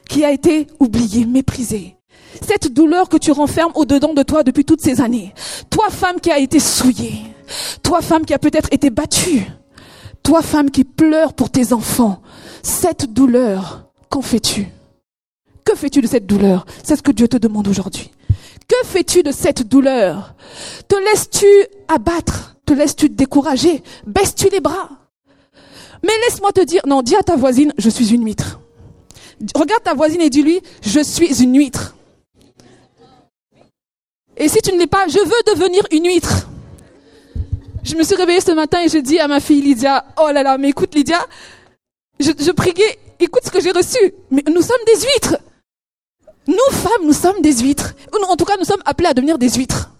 qui 0.08 0.24
a 0.24 0.32
été 0.32 0.66
oubliée, 0.78 1.26
méprisée. 1.26 1.94
Cette 2.40 2.72
douleur 2.72 3.10
que 3.10 3.18
tu 3.18 3.32
renfermes 3.32 3.72
au-dedans 3.74 4.14
de 4.14 4.22
toi 4.22 4.42
depuis 4.42 4.64
toutes 4.64 4.80
ces 4.80 5.02
années. 5.02 5.34
Toi 5.68 5.90
femme 5.90 6.20
qui 6.20 6.30
a 6.30 6.38
été 6.38 6.58
souillée. 6.58 7.20
Toi 7.82 8.00
femme 8.00 8.24
qui 8.24 8.32
a 8.32 8.38
peut-être 8.38 8.72
été 8.72 8.88
battue. 8.88 9.44
Toi 10.22 10.40
femme 10.40 10.70
qui 10.70 10.84
pleure 10.84 11.34
pour 11.34 11.50
tes 11.50 11.74
enfants. 11.74 12.22
Cette 12.62 13.12
douleur, 13.12 13.90
qu'en 14.08 14.22
fais-tu? 14.22 14.68
Que 15.70 15.76
fais-tu 15.76 16.00
de 16.00 16.08
cette 16.08 16.26
douleur? 16.26 16.66
C'est 16.82 16.96
ce 16.96 17.02
que 17.02 17.12
Dieu 17.12 17.28
te 17.28 17.36
demande 17.36 17.68
aujourd'hui. 17.68 18.10
Que 18.66 18.74
fais-tu 18.84 19.22
de 19.22 19.30
cette 19.30 19.68
douleur? 19.68 20.34
Te 20.88 20.96
laisses-tu 20.96 21.46
abattre? 21.86 22.56
Te 22.66 22.72
laisses-tu 22.72 23.08
décourager? 23.08 23.84
Baisses-tu 24.04 24.48
les 24.48 24.58
bras? 24.58 24.88
Mais 26.02 26.12
laisse-moi 26.26 26.50
te 26.50 26.64
dire, 26.64 26.82
non, 26.86 27.02
dis 27.02 27.14
à 27.14 27.22
ta 27.22 27.36
voisine, 27.36 27.72
je 27.78 27.88
suis 27.88 28.12
une 28.12 28.24
huître. 28.24 28.58
Regarde 29.54 29.84
ta 29.84 29.94
voisine 29.94 30.20
et 30.22 30.28
dis-lui, 30.28 30.60
je 30.82 30.98
suis 30.98 31.40
une 31.40 31.56
huître. 31.56 31.94
Et 34.36 34.48
si 34.48 34.58
tu 34.60 34.72
ne 34.72 34.78
l'es 34.78 34.88
pas, 34.88 35.06
je 35.06 35.18
veux 35.18 35.54
devenir 35.54 35.84
une 35.92 36.06
huître. 36.06 36.48
Je 37.84 37.94
me 37.94 38.02
suis 38.02 38.16
réveillée 38.16 38.40
ce 38.40 38.50
matin 38.50 38.82
et 38.82 38.88
je 38.88 38.98
dis 38.98 39.20
à 39.20 39.28
ma 39.28 39.38
fille 39.38 39.62
Lydia, 39.62 40.04
oh 40.20 40.32
là 40.32 40.42
là, 40.42 40.58
mais 40.58 40.70
écoute 40.70 40.96
Lydia, 40.96 41.24
je, 42.18 42.32
je 42.36 42.50
priais, 42.50 42.98
écoute 43.20 43.42
ce 43.44 43.52
que 43.52 43.60
j'ai 43.60 43.70
reçu. 43.70 44.14
Mais 44.32 44.42
nous 44.52 44.62
sommes 44.62 44.84
des 44.84 45.00
huîtres. 45.00 45.36
Nous 46.50 46.76
femmes, 46.76 47.06
nous 47.06 47.12
sommes 47.12 47.40
des 47.42 47.58
huîtres. 47.58 47.94
En 48.28 48.36
tout 48.36 48.44
cas, 48.44 48.56
nous 48.58 48.64
sommes 48.64 48.82
appelés 48.84 49.08
à 49.08 49.14
devenir 49.14 49.38
des 49.38 49.50
huîtres 49.50 49.90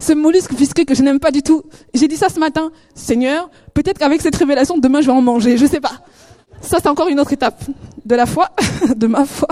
ce 0.00 0.14
mollusque 0.14 0.54
fisqué 0.54 0.84
que 0.84 0.94
je 0.94 1.02
n'aime 1.02 1.20
pas 1.20 1.30
du 1.30 1.42
tout. 1.42 1.62
J'ai 1.94 2.08
dit 2.08 2.16
ça 2.16 2.28
ce 2.28 2.40
matin. 2.40 2.72
Seigneur, 2.94 3.50
peut-être 3.74 3.98
qu'avec 3.98 4.20
cette 4.22 4.34
révélation, 4.34 4.78
demain, 4.78 5.02
je 5.02 5.06
vais 5.06 5.12
en 5.12 5.22
manger. 5.22 5.56
Je 5.58 5.66
sais 5.66 5.80
pas. 5.80 5.92
Ça, 6.62 6.78
c'est 6.82 6.88
encore 6.88 7.08
une 7.08 7.20
autre 7.20 7.32
étape 7.32 7.62
de 8.04 8.14
la 8.14 8.26
foi, 8.26 8.48
de 8.96 9.06
ma 9.06 9.26
foi. 9.26 9.48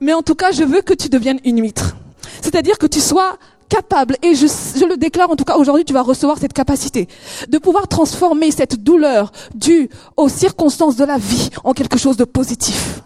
Mais 0.00 0.12
en 0.12 0.22
tout 0.22 0.34
cas, 0.34 0.50
je 0.50 0.64
veux 0.64 0.82
que 0.82 0.94
tu 0.94 1.08
deviennes 1.08 1.40
une 1.44 1.60
huître. 1.62 1.96
C'est-à-dire 2.42 2.78
que 2.78 2.86
tu 2.86 3.00
sois 3.00 3.38
capable, 3.68 4.16
et 4.22 4.34
je, 4.34 4.46
je 4.46 4.84
le 4.86 4.96
déclare 4.96 5.30
en 5.30 5.36
tout 5.36 5.44
cas 5.44 5.56
aujourd'hui, 5.56 5.84
tu 5.84 5.92
vas 5.92 6.02
recevoir 6.02 6.38
cette 6.38 6.54
capacité 6.54 7.06
de 7.48 7.58
pouvoir 7.58 7.86
transformer 7.86 8.50
cette 8.50 8.82
douleur 8.82 9.30
due 9.54 9.90
aux 10.16 10.30
circonstances 10.30 10.96
de 10.96 11.04
la 11.04 11.18
vie 11.18 11.50
en 11.64 11.74
quelque 11.74 11.98
chose 11.98 12.16
de 12.16 12.24
positif. 12.24 13.02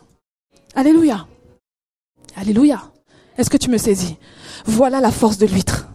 Alléluia. 0.74 1.26
Alléluia. 2.36 2.82
Est-ce 3.36 3.50
que 3.50 3.56
tu 3.56 3.70
me 3.70 3.78
saisis? 3.78 4.16
Voilà 4.66 5.00
la 5.00 5.10
force 5.10 5.38
de 5.38 5.46
l'huître. 5.46 5.88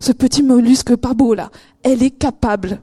Ce 0.00 0.12
petit 0.12 0.42
mollusque 0.42 0.96
pas 0.96 1.14
beau 1.14 1.34
là, 1.34 1.50
elle 1.82 2.02
est 2.02 2.10
capable 2.10 2.82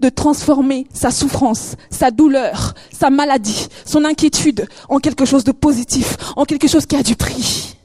de 0.00 0.08
transformer 0.08 0.86
sa 0.92 1.10
souffrance, 1.10 1.76
sa 1.90 2.10
douleur, 2.10 2.74
sa 2.92 3.10
maladie, 3.10 3.68
son 3.84 4.04
inquiétude 4.04 4.68
en 4.88 4.98
quelque 4.98 5.24
chose 5.24 5.44
de 5.44 5.52
positif, 5.52 6.16
en 6.36 6.44
quelque 6.44 6.68
chose 6.68 6.86
qui 6.86 6.96
a 6.96 7.02
du 7.02 7.16
prix, 7.16 7.76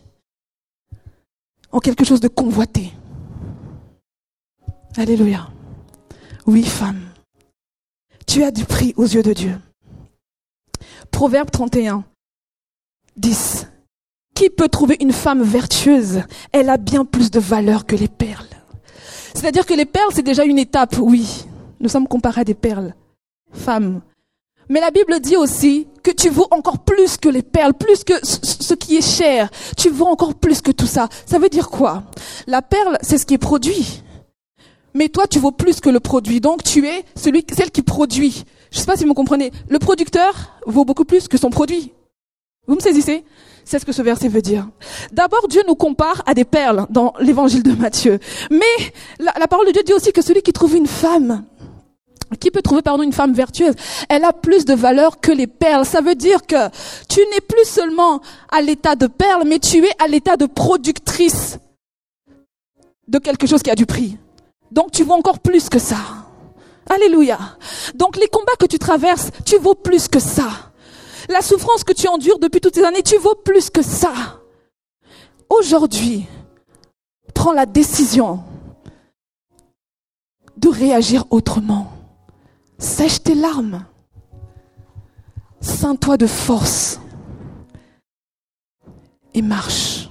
en 1.72 1.80
quelque 1.80 2.06
chose 2.06 2.22
de 2.22 2.28
convoité. 2.28 2.94
Alléluia. 4.98 5.50
Oui, 6.46 6.64
femme, 6.64 7.02
tu 8.28 8.44
as 8.44 8.52
du 8.52 8.66
prix 8.66 8.94
aux 8.98 9.06
yeux 9.06 9.24
de 9.24 9.34
Dieu. 9.34 9.60
Proverbe 11.12 11.52
31, 11.52 12.06
10. 13.18 13.68
Qui 14.36 14.50
peut 14.50 14.68
trouver 14.68 14.98
une 15.00 15.14
femme 15.14 15.42
vertueuse? 15.42 16.22
Elle 16.52 16.70
a 16.70 16.78
bien 16.78 17.06
plus 17.06 17.32
de 17.32 17.40
valeur 17.40 17.86
que 17.86 17.96
les 17.96 18.10
perles. 18.10 18.46
C'est-à-dire 19.34 19.66
que 19.66 19.74
les 19.74 19.86
perles, 19.86 20.12
c'est 20.14 20.22
déjà 20.22 20.44
une 20.44 20.60
étape, 20.60 20.98
oui. 21.00 21.46
Nous 21.80 21.90
sommes 21.90 22.08
comparés 22.08 22.42
à 22.42 22.44
des 22.44 22.54
perles, 22.54 22.94
femmes. 23.52 24.02
Mais 24.68 24.82
la 24.82 24.92
Bible 24.92 25.20
dit 25.20 25.38
aussi 25.38 25.88
que 26.04 26.12
tu 26.12 26.30
vaux 26.30 26.48
encore 26.52 26.80
plus 26.80 27.18
que 27.18 27.30
les 27.30 27.44
perles, 27.44 27.74
plus 27.74 28.04
que 28.04 28.14
ce 28.24 28.74
qui 28.74 28.98
est 28.98 29.18
cher. 29.18 29.50
Tu 29.78 29.90
vaux 29.90 30.06
encore 30.06 30.36
plus 30.36 30.62
que 30.62 30.72
tout 30.72 30.88
ça. 30.88 31.08
Ça 31.26 31.40
veut 31.40 31.50
dire 31.50 31.70
quoi? 31.70 32.04
La 32.46 32.62
perle, 32.62 32.98
c'est 33.02 33.18
ce 33.18 33.26
qui 33.26 33.36
est 33.36 33.40
produit. 33.40 34.02
Mais 34.94 35.10
toi, 35.10 35.28
tu 35.28 35.40
vaux 35.40 35.52
plus 35.52 35.80
que 35.80 35.90
le 35.90 36.00
produit. 36.00 36.42
Donc, 36.42 36.64
tu 36.64 36.88
es 36.88 37.06
celui, 37.16 37.46
celle 37.56 37.72
qui 37.72 37.84
produit. 37.84 38.44
Je 38.72 38.78
ne 38.78 38.80
sais 38.82 38.86
pas 38.86 38.98
si 38.98 39.04
vous 39.04 39.10
me 39.10 39.14
comprenez. 39.14 39.52
Le 39.70 39.80
producteur 39.80 40.60
vaut 40.66 40.84
beaucoup 40.84 41.06
plus 41.06 41.28
que 41.28 41.38
son 41.38 41.50
produit. 41.50 41.94
Vous 42.68 42.76
me 42.76 42.80
saisissez? 42.80 43.24
C'est 43.66 43.80
ce 43.80 43.86
que 43.86 43.92
ce 43.92 44.04
verset 44.04 44.28
veut 44.28 44.44
dire. 44.44 44.68
D'abord, 45.12 45.48
Dieu 45.48 45.64
nous 45.68 45.76
compare 45.76 46.22
à 46.28 46.36
des 46.36 46.46
perles 46.46 46.86
dans 46.90 47.14
l'évangile 47.20 47.64
de 47.64 47.74
Matthieu. 47.74 48.20
Mais 48.52 48.94
la, 49.20 49.48
parole 49.48 49.66
de 49.66 49.72
Dieu 49.72 49.82
dit 49.84 49.94
aussi 49.94 50.14
que 50.14 50.22
celui 50.22 50.44
qui 50.44 50.54
trouve 50.54 50.76
une 50.76 50.86
femme, 50.86 51.44
qui 52.40 52.52
peut 52.52 52.62
trouver, 52.62 52.84
pardon, 52.84 53.02
une 53.02 53.12
femme 53.12 53.34
vertueuse, 53.34 53.74
elle 54.08 54.24
a 54.24 54.34
plus 54.34 54.66
de 54.66 54.76
valeur 54.76 55.20
que 55.20 55.32
les 55.32 55.48
perles. 55.48 55.86
Ça 55.86 56.02
veut 56.02 56.16
dire 56.16 56.46
que 56.46 56.70
tu 57.10 57.20
n'es 57.32 57.42
plus 57.42 57.66
seulement 57.66 58.22
à 58.52 58.62
l'état 58.62 58.96
de 58.96 59.08
perle, 59.08 59.48
mais 59.48 59.58
tu 59.58 59.84
es 59.84 59.92
à 60.00 60.08
l'état 60.08 60.38
de 60.38 60.46
productrice 60.46 61.58
de 63.08 63.18
quelque 63.18 63.48
chose 63.48 63.64
qui 63.64 63.72
a 63.72 63.76
du 63.76 63.88
prix. 63.88 64.18
Donc 64.72 64.92
tu 64.92 65.04
vaux 65.04 65.14
encore 65.14 65.40
plus 65.40 65.70
que 65.70 65.80
ça. 65.80 65.98
Alléluia. 66.88 67.40
Donc 67.96 68.16
les 68.18 68.28
combats 68.28 68.56
que 68.60 68.68
tu 68.68 68.78
traverses, 68.78 69.32
tu 69.44 69.58
vaux 69.58 69.74
plus 69.74 70.08
que 70.08 70.20
ça. 70.20 70.72
La 71.30 71.42
souffrance 71.42 71.84
que 71.84 71.94
tu 71.94 72.08
endures 72.08 72.40
depuis 72.40 72.62
toutes 72.62 72.76
ces 72.76 72.84
années, 72.84 73.04
tu 73.04 73.18
vaux 73.18 73.36
plus 73.36 73.70
que 73.70 73.82
ça. 73.82 74.42
Aujourd'hui, 75.50 76.26
prends 77.34 77.54
la 77.54 77.66
décision 77.66 78.44
de 80.58 80.70
réagir 80.70 81.26
autrement. 81.30 81.92
Sèche 82.78 83.24
tes 83.24 83.36
larmes. 83.36 83.86
Sains-toi 85.62 86.18
de 86.18 86.28
force. 86.28 87.00
Et 89.34 89.42
marche. 89.42 90.10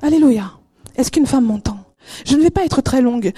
Alléluia. 0.00 0.52
Est-ce 0.96 1.10
qu'une 1.10 1.26
femme 1.26 1.46
m'entend? 1.46 1.78
Je 2.24 2.36
ne 2.36 2.42
vais 2.42 2.50
pas 2.50 2.64
être 2.64 2.80
très 2.80 3.00
longue, 3.00 3.32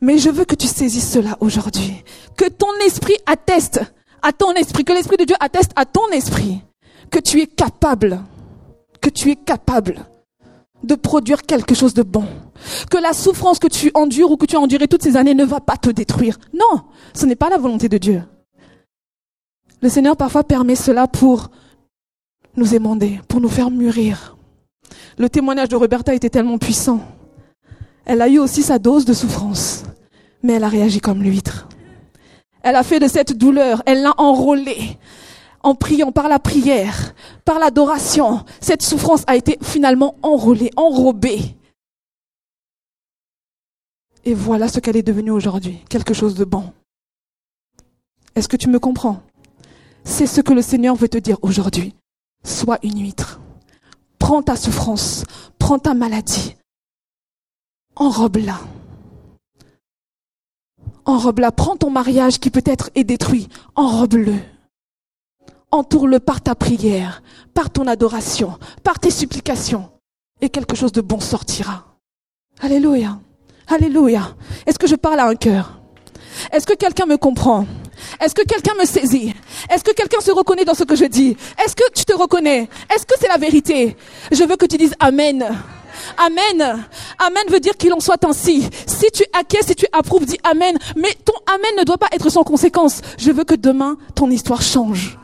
mais 0.00 0.18
je 0.18 0.30
veux 0.30 0.44
que 0.44 0.54
tu 0.54 0.66
saisisses 0.66 1.10
cela 1.10 1.36
aujourd'hui. 1.40 2.04
Que 2.36 2.48
ton 2.48 2.72
esprit 2.84 3.16
atteste 3.26 3.80
à 4.22 4.32
ton 4.32 4.52
esprit, 4.54 4.84
que 4.84 4.92
l'Esprit 4.92 5.16
de 5.16 5.24
Dieu 5.24 5.36
atteste 5.40 5.72
à 5.76 5.84
ton 5.84 6.08
esprit 6.10 6.62
que 7.10 7.18
tu 7.18 7.40
es 7.40 7.46
capable, 7.46 8.20
que 9.00 9.08
tu 9.08 9.30
es 9.30 9.36
capable 9.36 10.06
de 10.82 10.94
produire 10.94 11.42
quelque 11.42 11.74
chose 11.74 11.94
de 11.94 12.02
bon. 12.02 12.24
Que 12.90 12.98
la 12.98 13.12
souffrance 13.12 13.58
que 13.58 13.68
tu 13.68 13.90
endures 13.94 14.30
ou 14.30 14.36
que 14.36 14.46
tu 14.46 14.56
as 14.56 14.60
enduré 14.60 14.88
toutes 14.88 15.02
ces 15.02 15.16
années 15.16 15.34
ne 15.34 15.44
va 15.44 15.60
pas 15.60 15.76
te 15.76 15.90
détruire. 15.90 16.38
Non, 16.52 16.82
ce 17.14 17.26
n'est 17.26 17.36
pas 17.36 17.50
la 17.50 17.58
volonté 17.58 17.88
de 17.88 17.98
Dieu. 17.98 18.22
Le 19.80 19.88
Seigneur 19.88 20.16
parfois 20.16 20.44
permet 20.44 20.74
cela 20.74 21.06
pour 21.06 21.50
nous 22.56 22.74
émander, 22.74 23.20
pour 23.28 23.40
nous 23.40 23.48
faire 23.48 23.70
mûrir. 23.70 24.36
Le 25.16 25.28
témoignage 25.28 25.68
de 25.68 25.76
Roberta 25.76 26.14
était 26.14 26.30
tellement 26.30 26.58
puissant. 26.58 27.00
Elle 28.04 28.22
a 28.22 28.28
eu 28.28 28.38
aussi 28.38 28.62
sa 28.62 28.78
dose 28.78 29.04
de 29.04 29.12
souffrance, 29.12 29.84
mais 30.42 30.54
elle 30.54 30.64
a 30.64 30.68
réagi 30.68 31.00
comme 31.00 31.22
l'huître. 31.22 31.68
Elle 32.68 32.76
a 32.76 32.82
fait 32.82 33.00
de 33.00 33.08
cette 33.08 33.32
douleur, 33.32 33.82
elle 33.86 34.02
l'a 34.02 34.12
enrôlée 34.18 34.98
en 35.62 35.74
priant 35.74 36.12
par 36.12 36.28
la 36.28 36.38
prière, 36.38 37.14
par 37.46 37.58
l'adoration. 37.58 38.44
Cette 38.60 38.82
souffrance 38.82 39.24
a 39.26 39.36
été 39.36 39.56
finalement 39.62 40.16
enrôlée, 40.20 40.70
enrobée. 40.76 41.56
Et 44.26 44.34
voilà 44.34 44.68
ce 44.68 44.80
qu'elle 44.80 44.98
est 44.98 45.02
devenue 45.02 45.30
aujourd'hui, 45.30 45.82
quelque 45.88 46.12
chose 46.12 46.34
de 46.34 46.44
bon. 46.44 46.70
Est-ce 48.34 48.48
que 48.48 48.58
tu 48.58 48.68
me 48.68 48.78
comprends? 48.78 49.22
C'est 50.04 50.26
ce 50.26 50.42
que 50.42 50.52
le 50.52 50.60
Seigneur 50.60 50.94
veut 50.94 51.08
te 51.08 51.16
dire 51.16 51.38
aujourd'hui. 51.40 51.94
Sois 52.44 52.78
une 52.82 53.00
huître. 53.00 53.40
Prends 54.18 54.42
ta 54.42 54.56
souffrance, 54.56 55.24
prends 55.58 55.78
ta 55.78 55.94
maladie, 55.94 56.54
enrobe-la 57.96 58.60
enrobe-la. 61.08 61.50
Prends 61.50 61.76
ton 61.76 61.90
mariage 61.90 62.38
qui 62.38 62.50
peut-être 62.50 62.90
est 62.94 63.04
détruit, 63.04 63.48
enrobe-le. 63.74 64.34
Entoure-le 65.70 66.20
par 66.20 66.40
ta 66.40 66.54
prière, 66.54 67.22
par 67.54 67.70
ton 67.70 67.86
adoration, 67.86 68.58
par 68.84 68.98
tes 69.00 69.10
supplications. 69.10 69.90
Et 70.40 70.50
quelque 70.50 70.76
chose 70.76 70.92
de 70.92 71.00
bon 71.00 71.20
sortira. 71.20 71.84
Alléluia. 72.60 73.18
Alléluia. 73.66 74.36
Est-ce 74.66 74.78
que 74.78 74.86
je 74.86 74.94
parle 74.94 75.20
à 75.20 75.26
un 75.26 75.34
cœur? 75.34 75.80
Est-ce 76.52 76.66
que 76.66 76.74
quelqu'un 76.74 77.06
me 77.06 77.16
comprend? 77.16 77.66
Est-ce 78.20 78.34
que 78.34 78.42
quelqu'un 78.42 78.74
me 78.78 78.84
saisit? 78.84 79.34
Est-ce 79.70 79.84
que 79.84 79.92
quelqu'un 79.92 80.20
se 80.20 80.30
reconnaît 80.30 80.64
dans 80.64 80.74
ce 80.74 80.84
que 80.84 80.96
je 80.96 81.04
dis? 81.04 81.36
Est-ce 81.62 81.74
que 81.74 81.90
tu 81.94 82.04
te 82.04 82.12
reconnais? 82.12 82.68
Est-ce 82.94 83.06
que 83.06 83.14
c'est 83.20 83.28
la 83.28 83.36
vérité? 83.36 83.96
Je 84.30 84.44
veux 84.44 84.56
que 84.56 84.66
tu 84.66 84.76
dises 84.76 84.94
Amen. 85.00 85.46
Amen. 86.16 86.86
Amen 87.18 87.42
veut 87.48 87.60
dire 87.60 87.76
qu'il 87.76 87.92
en 87.92 88.00
soit 88.00 88.22
ainsi. 88.24 88.68
Si 88.86 89.10
tu 89.12 89.24
acquiesces, 89.32 89.66
si 89.66 89.76
tu 89.76 89.86
approuves, 89.92 90.26
dis 90.26 90.38
Amen. 90.44 90.76
Mais 90.96 91.14
ton 91.24 91.34
Amen 91.46 91.70
ne 91.78 91.84
doit 91.84 91.98
pas 91.98 92.08
être 92.12 92.30
sans 92.30 92.44
conséquence. 92.44 93.00
Je 93.18 93.30
veux 93.32 93.44
que 93.44 93.54
demain, 93.54 93.96
ton 94.14 94.30
histoire 94.30 94.62
change. 94.62 95.18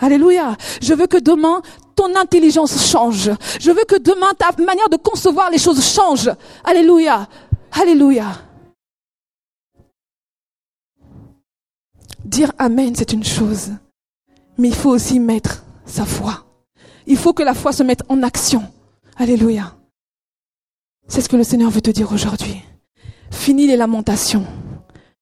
Alléluia. 0.00 0.56
Je 0.80 0.94
veux 0.94 1.06
que 1.06 1.18
demain, 1.18 1.62
ton 1.94 2.14
intelligence 2.16 2.90
change. 2.90 3.30
Je 3.60 3.70
veux 3.70 3.84
que 3.84 3.98
demain, 3.98 4.30
ta 4.38 4.50
manière 4.62 4.88
de 4.88 4.96
concevoir 4.96 5.50
les 5.50 5.58
choses 5.58 5.84
change. 5.84 6.30
Alléluia. 6.64 7.28
Alléluia. 7.72 8.26
Dire 12.30 12.52
Amen, 12.58 12.94
c'est 12.94 13.12
une 13.12 13.24
chose. 13.24 13.70
Mais 14.56 14.68
il 14.68 14.74
faut 14.74 14.90
aussi 14.90 15.18
mettre 15.18 15.64
sa 15.84 16.04
foi. 16.04 16.44
Il 17.08 17.16
faut 17.16 17.32
que 17.32 17.42
la 17.42 17.54
foi 17.54 17.72
se 17.72 17.82
mette 17.82 18.04
en 18.08 18.22
action. 18.22 18.62
Alléluia. 19.16 19.74
C'est 21.08 21.22
ce 21.22 21.28
que 21.28 21.36
le 21.36 21.42
Seigneur 21.42 21.70
veut 21.70 21.80
te 21.80 21.90
dire 21.90 22.12
aujourd'hui. 22.12 22.62
Finis 23.32 23.66
les 23.66 23.76
lamentations. 23.76 24.46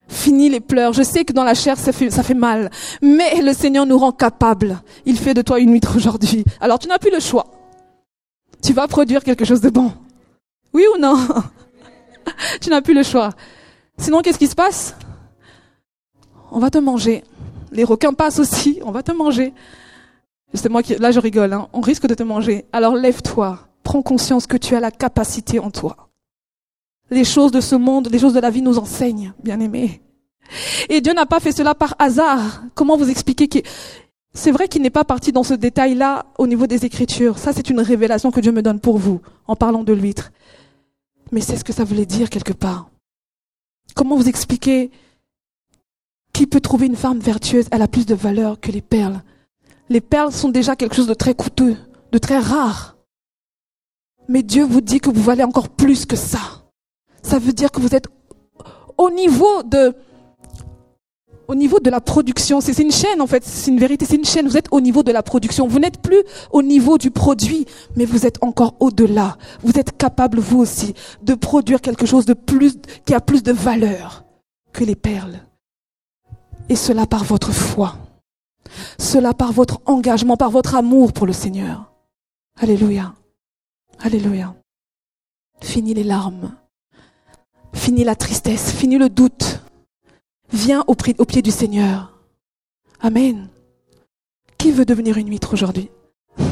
Finis 0.07 0.51
les 0.51 0.61
pleurs. 0.61 0.93
Je 0.93 1.03
sais 1.03 1.25
que 1.25 1.33
dans 1.33 1.45
la 1.45 1.55
chair, 1.55 1.79
ça 1.79 1.93
fait, 1.93 2.11
ça 2.11 2.23
fait 2.23 2.35
mal. 2.35 2.71
Mais 3.01 3.41
le 3.41 3.55
Seigneur 3.55 3.87
nous 3.87 3.97
rend 3.97 4.13
capables. 4.13 4.79
Il 5.07 5.19
fait 5.19 5.33
de 5.33 5.41
toi 5.41 5.61
une 5.61 5.73
huître 5.73 5.97
aujourd'hui. 5.97 6.45
Alors 6.61 6.79
tu 6.79 6.89
n'as 6.89 6.99
plus 6.99 7.11
le 7.11 7.21
choix. 7.21 7.47
Tu 8.63 8.75
vas 8.75 8.87
produire 8.87 9.25
quelque 9.25 9.47
chose 9.47 9.63
de 9.63 9.71
bon. 9.71 9.93
Oui 10.75 10.85
ou 10.95 10.99
non? 11.01 11.17
Tu 12.61 12.69
n'as 12.69 12.83
plus 12.83 12.93
le 12.93 13.03
choix. 13.03 13.31
Sinon, 13.97 14.21
qu'est-ce 14.21 14.39
qui 14.39 14.47
se 14.47 14.55
passe? 14.55 14.95
On 16.51 16.59
va 16.59 16.71
te 16.71 16.79
manger. 16.79 17.25
Les 17.73 17.85
requins 17.85 18.13
passent 18.13 18.39
aussi. 18.39 18.81
On 18.85 18.91
va 18.91 19.03
te 19.03 19.13
manger. 19.13 19.53
C'est 20.55 20.69
moi 20.69 20.83
qui, 20.83 20.95
là 20.97 21.11
je 21.11 21.21
rigole, 21.21 21.53
hein. 21.53 21.69
on 21.73 21.81
risque 21.81 22.07
de 22.07 22.15
te 22.15 22.23
manger. 22.23 22.65
Alors 22.73 22.95
lève-toi 22.95 23.69
prends 23.89 24.03
conscience 24.03 24.47
que 24.47 24.59
tu 24.59 24.75
as 24.75 24.81
la 24.81 24.91
capacité 24.91 25.59
en 25.59 25.71
toi. 25.71 26.11
Les 27.11 27.25
choses 27.25 27.53
de 27.53 27.61
ce 27.63 27.75
monde, 27.75 28.11
les 28.13 28.19
choses 28.19 28.35
de 28.35 28.41
la 28.41 28.51
vie 28.51 28.61
nous 28.61 28.79
enseignent, 28.79 29.33
bien 29.43 29.61
aimés. 29.61 30.03
Et 30.91 31.01
Dieu 31.01 31.15
n'a 31.15 31.25
pas 31.25 31.41
fait 31.41 31.53
cela 31.53 31.75
par 31.75 31.95
hasard. 31.99 32.65
Comment 32.75 32.99
vous 32.99 33.09
expliquer 33.09 33.49
que 33.49 33.61
c'est 34.35 34.51
vrai 34.51 34.69
qu'il 34.69 34.83
n'est 34.83 34.91
pas 34.91 35.05
parti 35.05 35.33
dans 35.33 35.43
ce 35.43 35.55
détail-là 35.55 36.27
au 36.37 36.47
niveau 36.47 36.67
des 36.67 36.85
Écritures. 36.85 37.39
Ça, 37.39 37.55
c'est 37.55 37.71
une 37.71 37.81
révélation 37.81 38.31
que 38.31 38.41
Dieu 38.41 38.53
me 38.53 38.61
donne 38.61 38.79
pour 38.79 38.99
vous 38.99 39.23
en 39.47 39.57
parlant 39.57 39.85
de 39.85 39.95
l'huître. 39.95 40.33
Mais 41.33 41.41
c'est 41.41 41.57
ce 41.57 41.65
que 41.65 41.73
ça 41.73 41.85
voulait 41.85 42.05
dire 42.05 42.29
quelque 42.29 42.53
part. 42.53 42.91
Comment 43.95 44.17
vous 44.17 44.29
expliquer 44.29 44.91
qui 46.39 46.47
peut 46.47 46.61
trouver 46.61 46.87
une 46.87 46.95
femme 46.95 47.19
vertueuse 47.19 47.67
Elle 47.73 47.83
a 47.83 47.89
plus 47.89 48.07
de 48.07 48.15
valeur 48.15 48.61
que 48.61 48.71
les 48.71 48.81
perles. 48.81 49.23
Les 49.89 50.01
perles 50.01 50.31
sont 50.31 50.51
déjà 50.51 50.77
quelque 50.77 50.95
chose 50.95 51.09
de 51.09 51.15
très 51.15 51.35
coûteux, 51.35 51.77
de 52.13 52.19
très 52.19 52.39
rare. 52.39 52.97
Mais 54.29 54.45
Dieu 54.45 54.63
vous 54.63 54.81
dit 54.81 55.01
que 55.01 55.11
vous 55.11 55.21
valez 55.21 55.43
encore 55.43 55.69
plus 55.69 56.07
que 56.07 56.15
ça. 56.15 56.39
Ça 57.23 57.41
veut 57.41 57.53
dire 57.53 57.73
que 57.73 57.81
vous 57.81 57.93
êtes 57.93 58.07
au 58.97 59.11
niveau 59.11 59.65
de, 59.65 59.93
la 61.91 62.01
production. 62.01 62.61
C'est 62.61 62.79
une 62.79 62.93
chaîne, 62.93 63.21
en 63.21 63.27
fait. 63.27 63.43
C'est 63.45 63.73
une 63.73 63.81
vérité. 63.81 64.05
C'est 64.05 64.15
une 64.15 64.25
chaîne. 64.25 64.47
Vous 64.47 64.57
êtes 64.57 64.69
au 64.71 64.81
niveau 64.81 65.03
de 65.03 65.11
la 65.11 65.25
production. 65.25 65.67
Vous 65.67 65.81
n'êtes 65.81 66.01
plus 66.01 66.23
au 66.53 66.63
niveau 66.63 66.99
du 66.99 67.11
produit, 67.11 67.67
mais 67.97 68.05
vous 68.05 68.27
êtes 68.27 68.39
encore 68.45 68.77
au-delà. 68.79 69.39
Vous 69.65 69.77
êtes 69.77 69.97
capable, 69.97 70.39
vous 70.39 70.61
aussi, 70.61 70.95
de 71.21 71.35
produire 71.35 71.81
quelque 71.81 72.07
chose 72.07 72.27
de 72.27 72.35
plus, 72.35 72.79
qui 73.05 73.13
a 73.13 73.21
plus 73.21 73.43
de 73.43 73.51
valeur 73.51 74.25
que 74.73 74.85
les 74.85 74.95
perles. 74.95 75.48
Et 76.69 76.77
cela 76.77 77.07
par 77.07 77.25
votre 77.25 77.53
foi. 77.53 77.97
Cela 78.99 79.33
par 79.33 79.53
votre 79.53 79.81
engagement, 79.87 80.37
par 80.37 80.51
votre 80.51 80.75
amour 80.75 81.13
pour 81.13 81.27
le 81.27 81.33
Seigneur. 81.33 81.93
Alléluia. 82.61 83.15
Alléluia. 84.01 84.55
Fini 85.63 85.95
les 85.95 86.05
larmes. 86.05 86.55
Fini 87.73 88.05
la 88.05 88.15
tristesse. 88.15 88.73
Fini 88.73 88.99
le 88.99 89.09
doute. 89.09 89.61
Viens 90.53 90.85
au, 90.87 90.95
pied 90.95 91.43
du 91.43 91.51
Seigneur. 91.51 92.13
Amen. 93.01 93.49
Qui 94.57 94.73
veut 94.73 94.85
devenir 94.85 95.19
une 95.19 95.31
huître 95.31 95.53
aujourd'hui? 95.53 95.91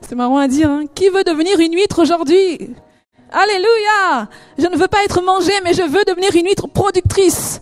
C'est 0.00 0.14
marrant 0.14 0.38
à 0.38 0.48
dire. 0.48 0.70
Hein 0.70 0.86
Qui 0.94 1.08
veut 1.08 1.24
devenir 1.24 1.58
une 1.60 1.74
huître 1.74 2.00
aujourd'hui? 2.00 2.74
Alléluia 3.30 4.28
Je 4.58 4.66
ne 4.66 4.76
veux 4.76 4.88
pas 4.88 5.04
être 5.04 5.22
mangé, 5.22 5.52
mais 5.64 5.74
je 5.74 5.82
veux 5.82 6.04
devenir 6.06 6.34
une 6.34 6.46
huître 6.46 6.68
productrice. 6.68 7.60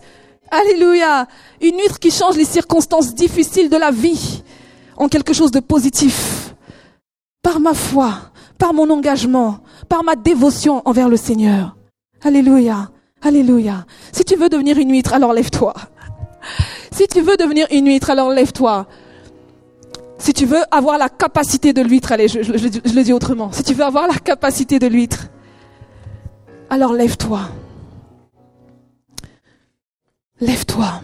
Alléluia 0.53 1.27
Une 1.61 1.79
huître 1.79 1.97
qui 1.99 2.11
change 2.11 2.37
les 2.37 2.45
circonstances 2.45 3.15
difficiles 3.15 3.69
de 3.69 3.77
la 3.77 3.89
vie 3.89 4.43
en 4.97 5.09
quelque 5.09 5.33
chose 5.33 5.49
de 5.49 5.59
positif. 5.59 6.53
Par 7.41 7.59
ma 7.59 7.73
foi, 7.73 8.13
par 8.59 8.71
mon 8.71 8.89
engagement, 8.91 9.59
par 9.89 10.03
ma 10.03 10.15
dévotion 10.15 10.83
envers 10.85 11.09
le 11.09 11.17
Seigneur. 11.17 11.75
Alléluia 12.23 12.91
Alléluia. 13.23 13.85
Si 14.11 14.23
tu 14.25 14.35
veux 14.35 14.49
devenir 14.49 14.77
une 14.77 14.91
huître, 14.91 15.13
alors 15.13 15.33
lève-toi. 15.33 15.73
Si 16.91 17.07
tu 17.07 17.21
veux 17.21 17.37
devenir 17.37 17.65
une 17.71 17.87
huître, 17.87 18.11
alors 18.11 18.29
lève-toi. 18.29 18.85
Si 20.19 20.33
tu 20.33 20.45
veux 20.45 20.61
avoir 20.71 20.97
la 20.97 21.09
capacité 21.09 21.73
de 21.73 21.81
l'huître, 21.81 22.11
allez, 22.11 22.27
je, 22.27 22.43
je, 22.43 22.51
le 22.53 23.03
dis 23.03 23.13
autrement. 23.13 23.51
Si 23.51 23.63
tu 23.63 23.73
veux 23.73 23.83
avoir 23.83 24.07
la 24.07 24.15
capacité 24.15 24.77
de 24.77 24.87
l'huître, 24.87 25.29
alors 26.69 26.93
lève-toi. 26.93 27.39
Lève-toi. 30.43 31.01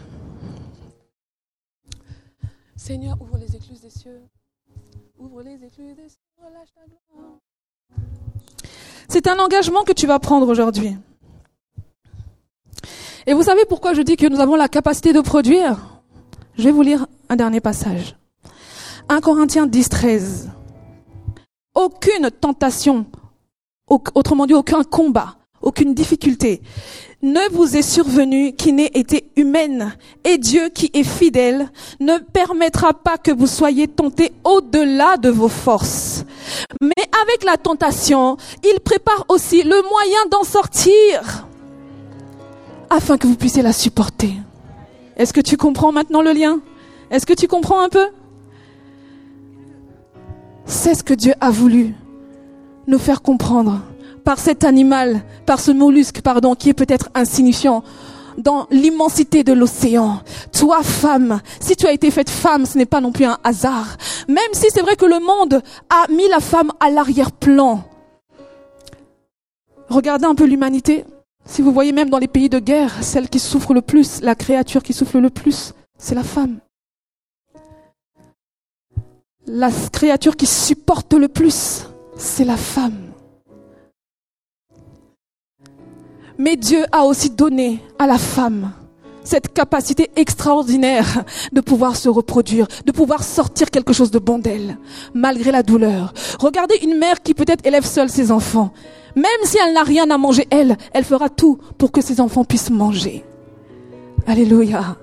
Seigneur, 2.75 3.15
ouvre 3.21 3.37
les 3.37 3.55
écluses 3.55 3.79
des 3.79 3.89
cieux. 3.89 4.21
Ouvre 5.17 5.41
les 5.43 5.63
écluses 5.63 5.95
des 5.95 6.09
cieux, 6.09 6.19
relâche 6.43 6.67
ta 6.75 6.81
gloire. 6.85 7.39
C'est 9.07 9.27
un 9.27 9.39
engagement 9.39 9.83
que 9.83 9.93
tu 9.93 10.07
vas 10.07 10.19
prendre 10.19 10.45
aujourd'hui. 10.49 10.97
Et 13.27 13.33
vous 13.33 13.43
savez 13.43 13.63
pourquoi 13.63 13.93
je 13.93 14.01
dis 14.01 14.17
que 14.17 14.27
nous 14.27 14.41
avons 14.41 14.57
la 14.57 14.67
capacité 14.67 15.13
de 15.13 15.21
produire? 15.21 16.01
Je 16.57 16.63
vais 16.63 16.71
vous 16.71 16.81
lire 16.81 17.07
un 17.29 17.37
dernier 17.37 17.61
passage. 17.61 18.17
1 19.07 19.21
Corinthiens 19.21 19.67
10, 19.67 19.87
13. 19.87 20.49
Aucune 21.75 22.29
tentation, 22.29 23.05
autrement 23.87 24.45
dit 24.47 24.53
aucun 24.53 24.83
combat, 24.83 25.37
aucune 25.61 25.93
difficulté 25.93 26.61
ne 27.21 27.51
vous 27.51 27.75
est 27.75 27.81
survenue 27.81 28.53
qui 28.53 28.71
n'ait 28.71 28.91
été 28.93 29.31
humaine. 29.35 29.95
Et 30.23 30.37
Dieu 30.37 30.69
qui 30.69 30.89
est 30.93 31.03
fidèle 31.03 31.69
ne 31.99 32.17
permettra 32.17 32.93
pas 32.93 33.17
que 33.17 33.31
vous 33.31 33.47
soyez 33.47 33.87
tentés 33.87 34.31
au-delà 34.43 35.17
de 35.17 35.29
vos 35.29 35.49
forces. 35.49 36.23
Mais 36.81 37.03
avec 37.23 37.43
la 37.43 37.57
tentation, 37.57 38.37
il 38.63 38.79
prépare 38.79 39.25
aussi 39.27 39.63
le 39.63 39.81
moyen 39.89 40.25
d'en 40.31 40.43
sortir 40.43 41.47
afin 42.89 43.17
que 43.17 43.27
vous 43.27 43.35
puissiez 43.35 43.61
la 43.61 43.73
supporter. 43.73 44.33
Est-ce 45.17 45.33
que 45.33 45.41
tu 45.41 45.57
comprends 45.57 45.91
maintenant 45.91 46.21
le 46.21 46.31
lien? 46.31 46.59
Est-ce 47.11 47.25
que 47.25 47.33
tu 47.33 47.47
comprends 47.47 47.81
un 47.81 47.89
peu? 47.89 48.07
C'est 50.65 50.95
ce 50.95 51.03
que 51.03 51.13
Dieu 51.13 51.33
a 51.41 51.51
voulu 51.51 51.93
nous 52.87 52.99
faire 52.99 53.21
comprendre 53.21 53.81
par 54.29 54.37
cet 54.37 54.63
animal, 54.63 55.23
par 55.47 55.59
ce 55.59 55.71
mollusque, 55.71 56.21
pardon, 56.21 56.53
qui 56.53 56.69
est 56.69 56.75
peut-être 56.75 57.09
insignifiant 57.15 57.83
dans 58.37 58.67
l'immensité 58.69 59.43
de 59.43 59.53
l'océan. 59.53 60.21
Toi, 60.51 60.83
femme, 60.83 61.41
si 61.59 61.75
tu 61.75 61.87
as 61.87 61.93
été 61.93 62.11
faite 62.11 62.29
femme, 62.29 62.67
ce 62.67 62.77
n'est 62.77 62.85
pas 62.85 63.01
non 63.01 63.11
plus 63.11 63.25
un 63.25 63.39
hasard. 63.43 63.97
Même 64.27 64.53
si 64.53 64.67
c'est 64.69 64.83
vrai 64.83 64.95
que 64.95 65.07
le 65.07 65.19
monde 65.19 65.63
a 65.89 66.11
mis 66.11 66.27
la 66.27 66.41
femme 66.41 66.71
à 66.79 66.91
l'arrière-plan. 66.91 67.83
Regardez 69.89 70.25
un 70.25 70.35
peu 70.35 70.45
l'humanité. 70.45 71.05
Si 71.47 71.63
vous 71.63 71.71
voyez 71.71 71.91
même 71.91 72.11
dans 72.11 72.19
les 72.19 72.27
pays 72.27 72.49
de 72.49 72.59
guerre, 72.59 73.03
celle 73.03 73.29
qui 73.29 73.39
souffre 73.39 73.73
le 73.73 73.81
plus, 73.81 74.21
la 74.21 74.35
créature 74.35 74.83
qui 74.83 74.93
souffre 74.93 75.17
le 75.17 75.31
plus, 75.31 75.73
c'est 75.97 76.13
la 76.13 76.23
femme. 76.23 76.59
La 79.47 79.71
créature 79.91 80.35
qui 80.35 80.45
supporte 80.45 81.15
le 81.15 81.29
plus, 81.29 81.87
c'est 82.15 82.45
la 82.45 82.57
femme. 82.57 83.08
Mais 86.39 86.55
Dieu 86.55 86.85
a 86.93 87.03
aussi 87.03 87.29
donné 87.29 87.83
à 87.99 88.07
la 88.07 88.17
femme 88.17 88.71
cette 89.25 89.53
capacité 89.53 90.09
extraordinaire 90.15 91.25
de 91.51 91.59
pouvoir 91.59 91.97
se 91.97 92.07
reproduire, 92.07 92.65
de 92.85 92.91
pouvoir 92.93 93.23
sortir 93.23 93.69
quelque 93.69 93.91
chose 93.91 94.09
de 94.09 94.19
bon 94.19 94.39
d'elle, 94.39 94.77
malgré 95.13 95.51
la 95.51 95.63
douleur. 95.63 96.13
Regardez 96.39 96.75
une 96.81 96.97
mère 96.97 97.21
qui 97.21 97.33
peut-être 97.33 97.65
élève 97.65 97.85
seule 97.85 98.09
ses 98.09 98.31
enfants. 98.31 98.71
Même 99.17 99.25
si 99.43 99.57
elle 99.63 99.73
n'a 99.73 99.83
rien 99.83 100.09
à 100.09 100.17
manger, 100.17 100.47
elle, 100.49 100.77
elle 100.93 101.03
fera 101.03 101.29
tout 101.29 101.59
pour 101.77 101.91
que 101.91 102.01
ses 102.01 102.21
enfants 102.21 102.45
puissent 102.45 102.71
manger. 102.71 103.25
Alléluia. 104.25 104.95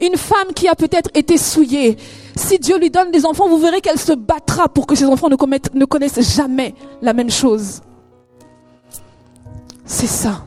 Une 0.00 0.16
femme 0.16 0.52
qui 0.54 0.66
a 0.66 0.74
peut-être 0.74 1.10
été 1.14 1.38
souillée, 1.38 1.96
si 2.34 2.58
Dieu 2.58 2.76
lui 2.78 2.90
donne 2.90 3.12
des 3.12 3.24
enfants, 3.24 3.48
vous 3.48 3.58
verrez 3.58 3.80
qu'elle 3.80 4.00
se 4.00 4.12
battra 4.12 4.68
pour 4.68 4.88
que 4.88 4.96
ses 4.96 5.04
enfants 5.04 5.28
ne, 5.28 5.36
ne 5.78 5.84
connaissent 5.84 6.34
jamais 6.36 6.74
la 7.00 7.12
même 7.12 7.30
chose. 7.30 7.80
C'est 9.84 10.08
ça. 10.08 10.42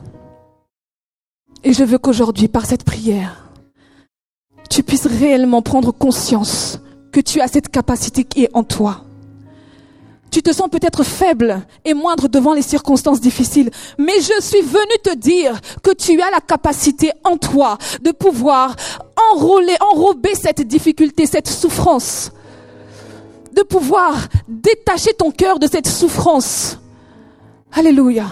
Et 1.66 1.72
je 1.72 1.82
veux 1.82 1.98
qu'aujourd'hui, 1.98 2.46
par 2.46 2.64
cette 2.64 2.84
prière, 2.84 3.50
tu 4.70 4.84
puisses 4.84 5.08
réellement 5.08 5.62
prendre 5.62 5.90
conscience 5.90 6.78
que 7.10 7.18
tu 7.18 7.40
as 7.40 7.48
cette 7.48 7.70
capacité 7.70 8.22
qui 8.22 8.44
est 8.44 8.50
en 8.54 8.62
toi. 8.62 9.02
Tu 10.30 10.42
te 10.42 10.52
sens 10.52 10.68
peut-être 10.70 11.02
faible 11.02 11.66
et 11.84 11.92
moindre 11.92 12.28
devant 12.28 12.54
les 12.54 12.62
circonstances 12.62 13.20
difficiles, 13.20 13.70
mais 13.98 14.12
je 14.20 14.40
suis 14.40 14.60
venu 14.60 14.96
te 15.02 15.16
dire 15.16 15.60
que 15.82 15.90
tu 15.92 16.22
as 16.22 16.30
la 16.30 16.40
capacité 16.40 17.10
en 17.24 17.36
toi 17.36 17.78
de 18.00 18.12
pouvoir 18.12 18.76
enrôler, 19.32 19.74
enrober 19.92 20.36
cette 20.36 20.62
difficulté, 20.62 21.26
cette 21.26 21.48
souffrance, 21.48 22.30
de 23.56 23.62
pouvoir 23.62 24.14
détacher 24.46 25.14
ton 25.14 25.32
cœur 25.32 25.58
de 25.58 25.66
cette 25.66 25.88
souffrance. 25.88 26.78
Alléluia. 27.72 28.26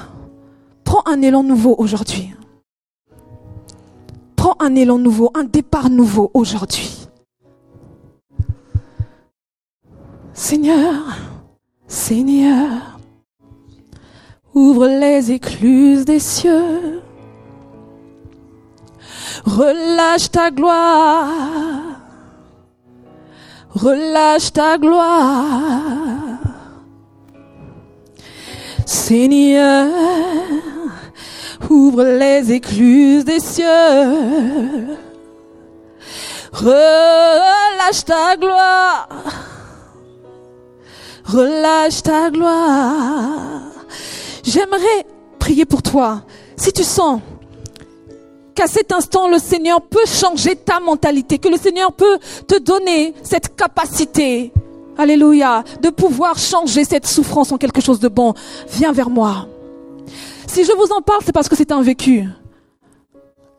Prends 0.85 1.03
un 1.07 1.21
élan 1.21 1.43
nouveau 1.43 1.75
aujourd'hui. 1.79 2.33
Prends 4.45 4.57
un 4.61 4.75
élan 4.77 4.99
nouveau, 4.99 5.31
un 5.33 5.45
départ 5.45 5.89
nouveau 5.89 6.31
aujourd'hui. 6.35 7.09
Seigneur, 10.35 11.17
Seigneur, 11.87 12.99
ouvre 14.53 14.87
les 14.87 15.33
écluses 15.33 16.05
des 16.05 16.19
cieux. 16.19 17.01
Relâche 19.47 20.31
ta 20.31 20.51
gloire. 20.51 22.03
Relâche 23.71 24.53
ta 24.53 24.77
gloire. 24.77 26.39
Seigneur, 28.85 29.89
ouvre 31.75 32.05
les 32.05 32.53
écluses 32.53 33.25
des 33.25 33.41
cieux. 33.41 33.67
Relâche 36.53 38.05
ta 38.07 38.37
gloire. 38.37 39.09
Relâche 41.25 42.03
ta 42.03 42.31
gloire. 42.31 43.63
J'aimerais 44.45 45.07
prier 45.39 45.65
pour 45.65 45.83
toi. 45.83 46.23
Si 46.57 46.73
tu 46.73 46.85
sens 46.85 47.21
qu'à 48.55 48.69
cet 48.69 48.93
instant, 48.93 49.29
le 49.29 49.39
Seigneur 49.39 49.81
peut 49.81 50.07
changer 50.07 50.55
ta 50.55 50.79
mentalité, 50.79 51.39
que 51.39 51.49
le 51.49 51.57
Seigneur 51.57 51.93
peut 51.93 52.19
te 52.47 52.59
donner 52.61 53.15
cette 53.25 53.57
capacité, 53.57 54.53
alléluia, 54.97 55.65
de 55.83 55.91
pouvoir 55.91 56.39
changer 56.39 56.85
cette 56.85 57.07
souffrance 57.07 57.51
en 57.51 57.59
quelque 57.59 57.81
chose 57.81 57.99
de 57.99 58.09
bon, 58.09 58.33
viens 58.71 58.93
vers 58.93 59.11
moi. 59.11 59.49
Si 60.47 60.65
je 60.65 60.73
vous 60.73 60.93
en 60.93 61.01
parle, 61.01 61.21
c'est 61.25 61.33
parce 61.33 61.49
que 61.49 61.57
c'est 61.57 61.73
un 61.73 61.83
vécu. 61.83 62.25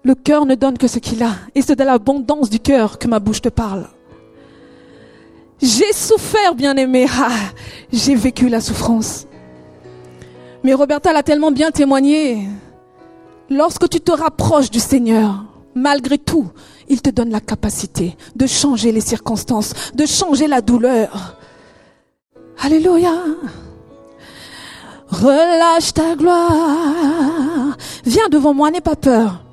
Le 0.04 0.16
cœur 0.16 0.46
ne 0.46 0.56
donne 0.56 0.78
que 0.78 0.88
ce 0.88 1.00
qu'il 1.00 1.24
a, 1.24 1.32
et 1.56 1.62
c'est 1.62 1.76
de 1.76 1.84
l'abondance 1.84 2.50
du 2.50 2.60
cœur 2.60 3.00
que 3.00 3.08
ma 3.08 3.20
bouche 3.20 3.42
te 3.42 3.50
parle. 3.50 3.88
J'ai 5.62 5.94
souffert, 5.94 6.54
bien-aimé. 6.56 7.08
Ah, 7.18 7.32
j'ai 7.92 8.16
vécu 8.16 8.50
la 8.50 8.62
souffrance. 8.62 9.26
Mais 10.64 10.74
Roberta 10.74 11.14
l'a 11.14 11.24
tellement 11.24 11.52
bien 11.52 11.72
témoigné. 11.72 12.48
Lorsque 13.50 13.88
tu 13.90 14.02
te 14.02 14.12
rapproches 14.12 14.70
du 14.72 14.80
Seigneur, 14.80 15.46
malgré 15.76 16.18
tout, 16.18 16.50
il 16.88 17.02
te 17.02 17.10
donne 17.10 17.30
la 17.30 17.40
capacité 17.40 18.16
de 18.36 18.48
changer 18.48 18.92
les 18.92 19.02
circonstances, 19.02 19.74
de 19.94 20.06
changer 20.06 20.48
la 20.48 20.62
douleur. 20.62 21.38
Alléluia. 22.62 23.14
Relâche 25.10 25.93
ta 25.93 26.16
gloire. 26.16 27.78
Viens 28.06 28.28
devant 28.30 28.53
moi, 28.53 28.72
n'aie 28.72 28.82
pas 28.82 28.95
peur. 28.95 29.43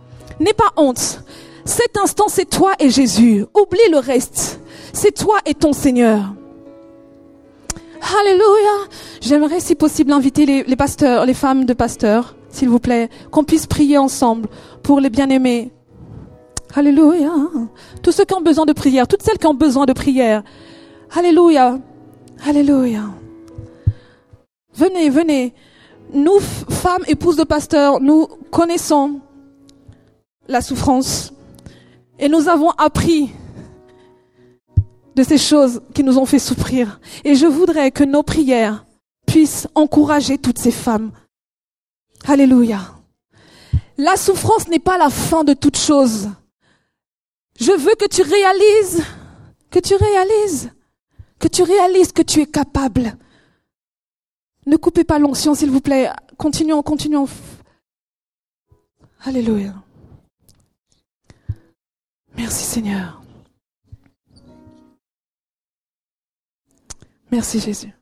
N'aie 0.40 0.54
pas 0.54 0.72
honte. 0.76 1.22
Cet 1.64 1.96
instant, 1.96 2.26
c'est 2.28 2.48
toi 2.48 2.72
et 2.78 2.90
Jésus. 2.90 3.44
Oublie 3.54 3.90
le 3.90 3.98
reste. 3.98 4.60
C'est 4.92 5.12
toi 5.12 5.38
et 5.46 5.54
ton 5.54 5.72
Seigneur. 5.72 6.34
Alléluia. 8.20 8.88
J'aimerais, 9.20 9.60
si 9.60 9.74
possible, 9.74 10.12
inviter 10.12 10.64
les, 10.64 10.76
pasteurs, 10.76 11.24
les 11.24 11.34
femmes 11.34 11.64
de 11.64 11.72
pasteurs, 11.72 12.34
s'il 12.50 12.68
vous 12.68 12.80
plaît, 12.80 13.08
qu'on 13.30 13.44
puisse 13.44 13.66
prier 13.66 13.96
ensemble 13.96 14.48
pour 14.82 15.00
les 15.00 15.10
bien-aimés. 15.10 15.70
Alléluia. 16.74 17.32
Tous 18.02 18.12
ceux 18.12 18.24
qui 18.24 18.34
ont 18.34 18.40
besoin 18.40 18.66
de 18.66 18.72
prière, 18.72 19.06
toutes 19.06 19.22
celles 19.22 19.38
qui 19.38 19.46
ont 19.46 19.54
besoin 19.54 19.86
de 19.86 19.92
prière. 19.92 20.42
Alléluia. 21.14 21.78
Alléluia. 22.44 23.02
Venez, 24.74 25.10
venez. 25.10 25.54
Nous, 26.12 26.40
femmes, 26.40 27.04
épouses 27.06 27.36
de 27.36 27.44
pasteurs, 27.44 28.00
nous 28.00 28.26
connaissons 28.50 29.20
la 30.48 30.60
souffrance. 30.60 31.32
Et 32.18 32.28
nous 32.28 32.48
avons 32.48 32.70
appris 32.70 33.30
de 35.14 35.22
ces 35.22 35.38
choses 35.38 35.80
qui 35.94 36.02
nous 36.02 36.18
ont 36.18 36.26
fait 36.26 36.38
souffrir. 36.38 37.00
Et 37.24 37.34
je 37.34 37.46
voudrais 37.46 37.90
que 37.90 38.04
nos 38.04 38.22
prières 38.22 38.84
puissent 39.26 39.68
encourager 39.74 40.38
toutes 40.38 40.58
ces 40.58 40.70
femmes. 40.70 41.12
Alléluia. 42.26 42.80
La 43.98 44.16
souffrance 44.16 44.68
n'est 44.68 44.78
pas 44.78 44.98
la 44.98 45.10
fin 45.10 45.44
de 45.44 45.52
toute 45.52 45.76
chose. 45.76 46.30
Je 47.60 47.72
veux 47.72 47.94
que 47.94 48.08
tu 48.08 48.22
réalises, 48.22 49.04
que 49.70 49.78
tu 49.78 49.94
réalises, 49.94 50.70
que 51.38 51.48
tu 51.48 51.62
réalises 51.62 52.12
que 52.12 52.22
tu 52.22 52.40
es 52.40 52.46
capable. 52.46 53.16
Ne 54.66 54.76
coupez 54.76 55.04
pas 55.04 55.18
l'onction, 55.18 55.54
s'il 55.54 55.70
vous 55.70 55.80
plaît. 55.80 56.10
Continuons, 56.38 56.82
continuons. 56.82 57.26
Alléluia. 59.24 59.74
Merci 62.36 62.64
Seigneur. 62.64 63.22
Merci 67.30 67.60
Jésus. 67.60 67.92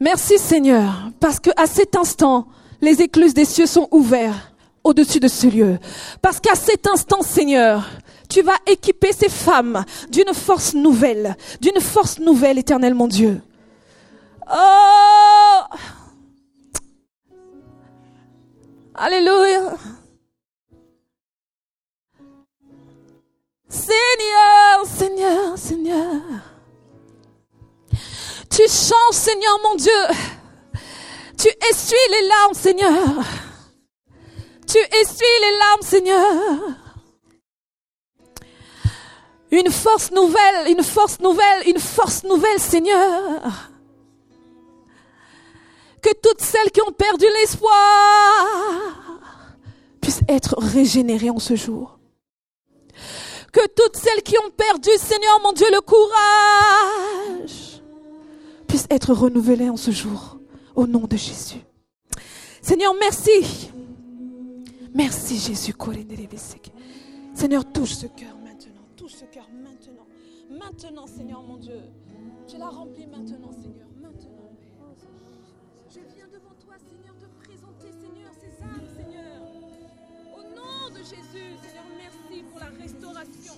Merci 0.00 0.38
Seigneur, 0.38 1.10
parce 1.20 1.40
que 1.40 1.50
à 1.56 1.66
cet 1.66 1.96
instant, 1.96 2.48
les 2.80 3.00
écluses 3.00 3.34
des 3.34 3.44
cieux 3.44 3.66
sont 3.66 3.88
ouvertes 3.92 4.54
au-dessus 4.84 5.20
de 5.20 5.28
ce 5.28 5.46
lieu. 5.46 5.78
Parce 6.22 6.38
qu'à 6.38 6.54
cet 6.54 6.86
instant, 6.86 7.22
Seigneur, 7.22 7.88
tu 8.28 8.42
vas 8.42 8.56
équiper 8.66 9.12
ces 9.12 9.28
femmes 9.28 9.84
d'une 10.10 10.34
force 10.34 10.74
nouvelle, 10.74 11.36
d'une 11.60 11.80
force 11.80 12.18
nouvelle, 12.18 12.58
éternel 12.58 12.94
mon 12.94 13.08
Dieu. 13.08 13.40
Oh! 14.50 15.60
Alléluia. 18.94 19.76
Seigneur, 23.68 24.86
Seigneur, 24.86 25.58
Seigneur. 25.58 26.22
Tu 28.50 28.62
changes, 28.62 29.12
Seigneur 29.12 29.58
mon 29.64 29.74
Dieu. 29.74 29.92
Tu 31.36 31.48
essuies 31.70 31.96
les 32.10 32.28
larmes, 32.28 32.54
Seigneur. 32.54 33.24
Tu 34.66 34.78
essuies 34.78 35.40
les 35.40 35.58
larmes, 35.58 35.82
Seigneur. 35.82 36.85
Une 39.50 39.70
force 39.70 40.10
nouvelle, 40.10 40.70
une 40.70 40.82
force 40.82 41.20
nouvelle, 41.20 41.68
une 41.68 41.78
force 41.78 42.24
nouvelle, 42.24 42.58
Seigneur. 42.58 43.70
Que 46.02 46.10
toutes 46.22 46.40
celles 46.40 46.70
qui 46.72 46.82
ont 46.82 46.92
perdu 46.92 47.24
l'espoir 47.40 48.46
puissent 50.00 50.22
être 50.28 50.56
régénérées 50.58 51.30
en 51.30 51.38
ce 51.38 51.54
jour. 51.54 51.98
Que 53.52 53.66
toutes 53.68 53.96
celles 53.96 54.22
qui 54.22 54.36
ont 54.38 54.50
perdu, 54.50 54.90
Seigneur 54.98 55.40
mon 55.42 55.52
Dieu, 55.52 55.66
le 55.72 55.80
courage 55.80 57.80
puissent 58.66 58.88
être 58.90 59.14
renouvelées 59.14 59.70
en 59.70 59.76
ce 59.76 59.90
jour. 59.90 60.38
Au 60.74 60.86
nom 60.86 61.06
de 61.06 61.16
Jésus. 61.16 61.64
Seigneur, 62.60 62.94
merci. 63.00 63.70
Merci 64.92 65.38
Jésus. 65.38 65.74
Seigneur, 67.34 67.64
touche 67.64 67.94
ce 67.94 68.06
cœur 68.06 68.35
Maintenant, 70.66 71.06
Seigneur 71.06 71.42
mon 71.42 71.58
Dieu. 71.58 71.80
Tu 72.48 72.58
l'as 72.58 72.68
rempli 72.68 73.06
maintenant, 73.06 73.52
Seigneur. 73.52 73.86
Maintenant. 74.02 74.50
Je 75.88 76.00
viens 76.12 76.26
devant 76.26 76.56
toi, 76.58 76.74
Seigneur, 76.90 77.14
te 77.20 77.46
présenter, 77.46 77.92
Seigneur, 77.92 78.32
ces 78.34 78.60
âmes, 78.64 78.88
Seigneur. 78.96 79.42
Au 80.36 80.42
nom 80.42 80.90
de 80.90 80.98
Jésus, 81.04 81.54
Seigneur, 81.62 81.84
merci 81.96 82.42
pour 82.50 82.58
la 82.58 82.70
restauration. 82.82 83.54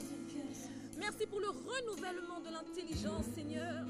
Merci 0.99 1.27
pour 1.27 1.41
le 1.41 1.49
renouvellement 1.49 2.41
de 2.41 2.53
l'intelligence, 2.53 3.25
Seigneur. 3.35 3.87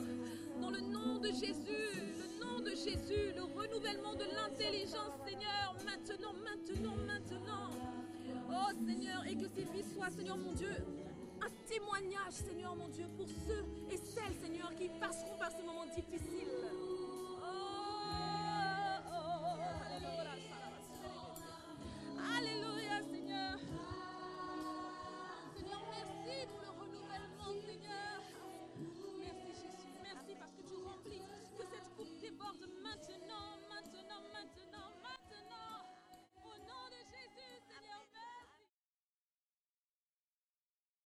Dans 0.61 0.71
le 0.71 0.81
nom 0.81 1.19
de 1.19 1.29
Jésus, 1.29 1.91
le 2.23 2.41
nom 2.41 2.61
de 2.61 2.71
Jésus, 2.71 3.35
le 3.35 3.43
renouvellement 3.43 4.15
de 4.15 4.27
l'intelligence, 4.31 5.19
Seigneur, 5.27 5.75
maintenant, 5.85 6.35
maintenant, 6.45 6.97
maintenant. 7.05 7.71
Oh 8.49 8.71
Seigneur, 8.87 9.27
et 9.27 9.35
que 9.35 9.49
ces 9.49 9.65
vies 9.65 9.85
soient, 9.93 10.09
Seigneur 10.09 10.37
mon 10.37 10.53
Dieu, 10.53 10.71
un 11.43 11.51
témoignage, 11.67 12.33
Seigneur 12.33 12.75
mon 12.75 12.89
Dieu, 12.89 13.07
pour 13.17 13.27
ceux 13.29 13.65
et 13.91 13.97
celles, 13.97 14.35
Seigneur, 14.43 14.75
qui 14.77 14.89
passeront 15.01 15.37
par 15.39 15.51
ce 15.51 15.63
moment 15.65 15.87
difficile. 15.87 16.49